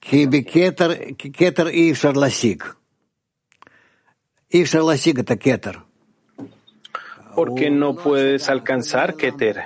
[0.00, 2.62] כי בכתר אי אפשר להשיג.
[4.54, 5.70] אי אפשר להשיג את הכתר.
[7.36, 9.56] Porque no puedes alcanzar Keter.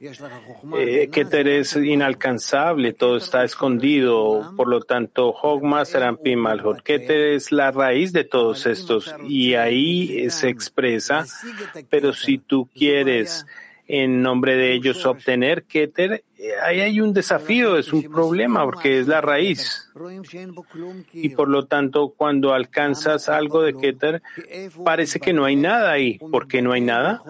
[0.00, 4.54] Eh, Keter es inalcanzable, todo está escondido.
[4.56, 6.82] Por lo tanto, Hogma serán Pimalhot.
[6.82, 11.26] Keter es la raíz de todos estos y ahí se expresa.
[11.90, 13.44] Pero si tú quieres
[13.87, 16.23] en nombre de ellos obtener Keter,
[16.65, 19.91] ahí hay un desafío, es un problema porque es la raíz.
[21.11, 24.21] Y por lo tanto, cuando alcanzas algo de Keter,
[24.83, 26.17] parece que no hay nada ahí.
[26.17, 27.21] ¿Por qué no hay nada?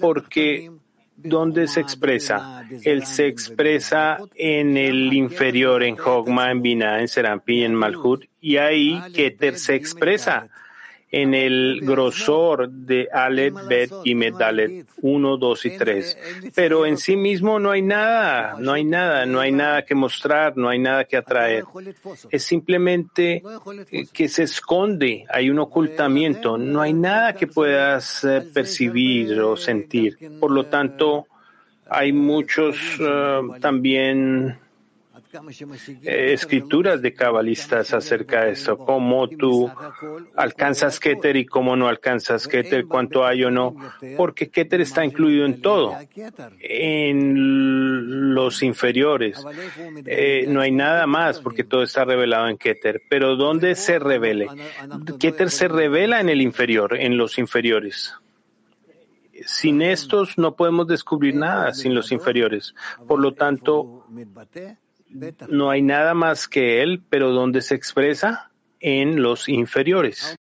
[0.00, 0.70] Porque
[1.16, 2.64] ¿dónde se expresa?
[2.84, 8.56] Él se expresa en el inferior, en Hogma, en Binah, en Serampi, en Malhut, y
[8.56, 10.48] ahí Keter se expresa
[11.12, 16.18] en el grosor de Alet, Bet y Medalet 1, 2 y 3.
[16.54, 20.56] Pero en sí mismo no hay nada, no hay nada, no hay nada que mostrar,
[20.56, 21.64] no hay nada que atraer.
[22.30, 23.42] Es simplemente
[24.10, 30.16] que se esconde, hay un ocultamiento, no hay nada que puedas eh, percibir o sentir.
[30.40, 31.26] Por lo tanto,
[31.90, 34.61] hay muchos eh, también eh,
[36.02, 39.70] escrituras de cabalistas acerca de eso, cómo tú
[40.36, 43.76] alcanzas Keter y cómo no alcanzas Keter, cuánto hay o no,
[44.16, 45.96] porque Keter está incluido en todo,
[46.60, 49.44] en los inferiores.
[50.06, 54.48] Eh, no hay nada más porque todo está revelado en Keter, pero ¿dónde se revele?
[55.18, 58.14] Keter se revela en el inferior, en los inferiores
[59.46, 62.74] sin estos no podemos descubrir nada, sin los inferiores.
[63.06, 64.06] Por lo tanto,
[65.48, 70.36] no hay nada más que él, pero donde se expresa en los inferiores.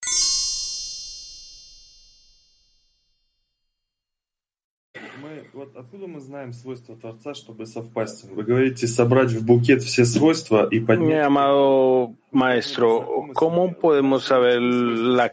[10.99, 15.31] Mi amado maestro, ¿cómo podemos saber la,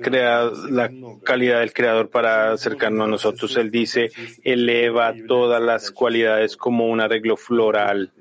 [0.69, 0.91] la
[1.23, 3.57] calidad del creador para acercarnos a nosotros?
[3.57, 4.11] Él dice,
[4.43, 8.11] eleva todas las cualidades como un arreglo floral.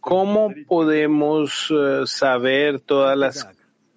[0.00, 3.48] ¿Cómo podemos eh, saber todas las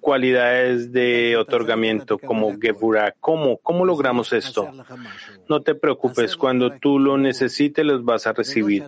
[0.03, 3.15] cualidades de otorgamiento como Gebura?
[3.21, 4.69] ¿Cómo, ¿Cómo logramos esto?
[5.47, 8.83] No te preocupes, cuando tú lo necesites los vas a recibir.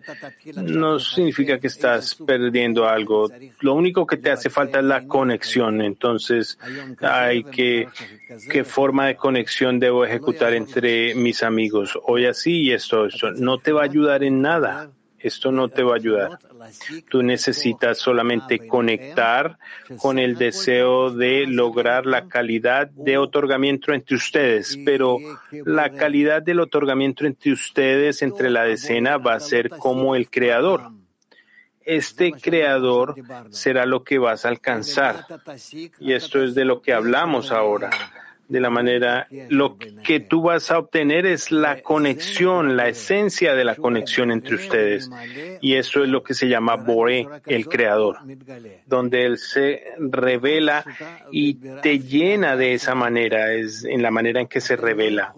[0.56, 3.30] No significa que estás perdiendo algo.
[3.62, 5.82] Lo único que te hace falta es la conexión.
[5.82, 6.60] Entonces,
[7.00, 7.88] hay que,
[8.52, 11.98] qué forma de conexión debo ejecutar entre mis amigos.
[12.04, 13.32] Hoy así y esto, esto.
[13.32, 14.92] No te va a ayudar en nada.
[15.26, 16.38] Esto no te va a ayudar.
[17.10, 19.58] Tú necesitas solamente conectar
[19.98, 25.18] con el deseo de lograr la calidad de otorgamiento entre ustedes, pero
[25.52, 30.92] la calidad del otorgamiento entre ustedes, entre la decena, va a ser como el creador.
[31.82, 33.16] Este creador
[33.50, 35.26] será lo que vas a alcanzar.
[36.00, 37.90] Y esto es de lo que hablamos ahora.
[38.48, 43.64] De la manera, lo que tú vas a obtener es la conexión, la esencia de
[43.64, 45.10] la conexión entre ustedes.
[45.62, 48.18] Y eso es lo que se llama Boré, el creador,
[48.86, 50.86] donde él se revela
[51.32, 55.34] y te llena de esa manera, es en la manera en que se revela.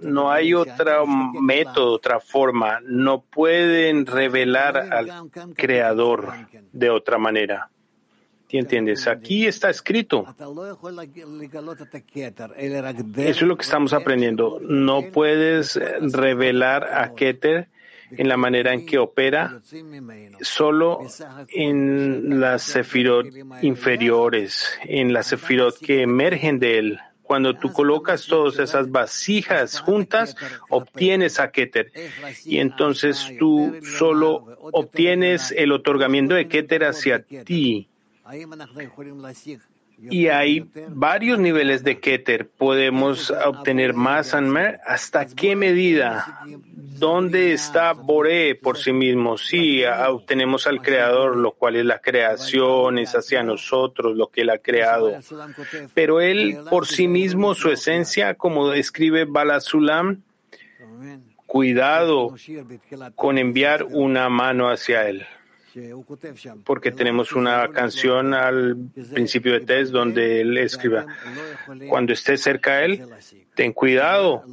[0.00, 2.80] No hay otro método, otra forma.
[2.84, 6.32] No pueden revelar al creador
[6.72, 7.70] de otra manera.
[8.48, 9.06] ¿Te entiendes?
[9.06, 10.26] Aquí está escrito.
[12.56, 14.58] Eso es lo que estamos aprendiendo.
[14.62, 17.68] No puedes revelar a Keter
[18.10, 19.60] en la manera en que opera
[20.40, 21.00] solo
[21.48, 23.26] en las sefirot
[23.60, 26.98] inferiores, en las sefirot que emergen de él.
[27.22, 30.34] Cuando tú colocas todas esas vasijas juntas,
[30.70, 31.92] obtienes a Keter.
[32.46, 37.90] Y entonces tú solo obtienes el otorgamiento de Keter hacia ti.
[40.10, 42.48] Y hay varios niveles de Keter.
[42.48, 44.80] Podemos obtener más Anmer.
[44.86, 46.40] ¿Hasta qué medida?
[46.46, 49.36] ¿Dónde está Boré por sí mismo?
[49.38, 54.50] Sí, obtenemos al Creador, lo cual es la creación, es hacia nosotros lo que Él
[54.50, 55.18] ha creado.
[55.94, 60.22] Pero Él por sí mismo, su esencia, como describe Balasulam,
[61.46, 62.34] cuidado
[63.16, 65.26] con enviar una mano hacia Él
[66.64, 68.76] porque tenemos una canción al
[69.12, 71.04] principio de test donde él escribe,
[71.88, 73.06] cuando estés cerca de él,
[73.54, 74.44] ten cuidado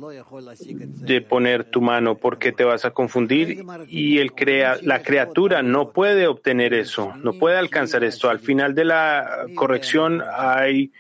[0.68, 5.92] de poner tu mano porque te vas a confundir y el crea, la criatura no
[5.92, 8.30] puede obtener eso, no puede alcanzar esto.
[8.30, 10.92] Al final de la corrección hay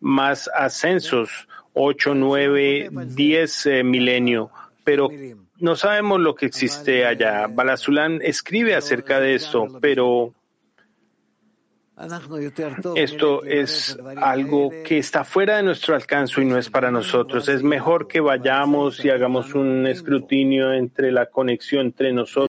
[0.00, 4.50] más ascensos, 8, 9, 10 milenio,
[4.82, 5.08] pero
[5.64, 7.46] no sabemos lo que existe allá.
[7.46, 10.34] Balazulán escribe acerca de esto, pero
[12.96, 17.48] esto es algo que está fuera de nuestro alcance y no es para nosotros.
[17.48, 22.42] Es mejor que vayamos y hagamos un escrutinio entre la conexión entre nosotros.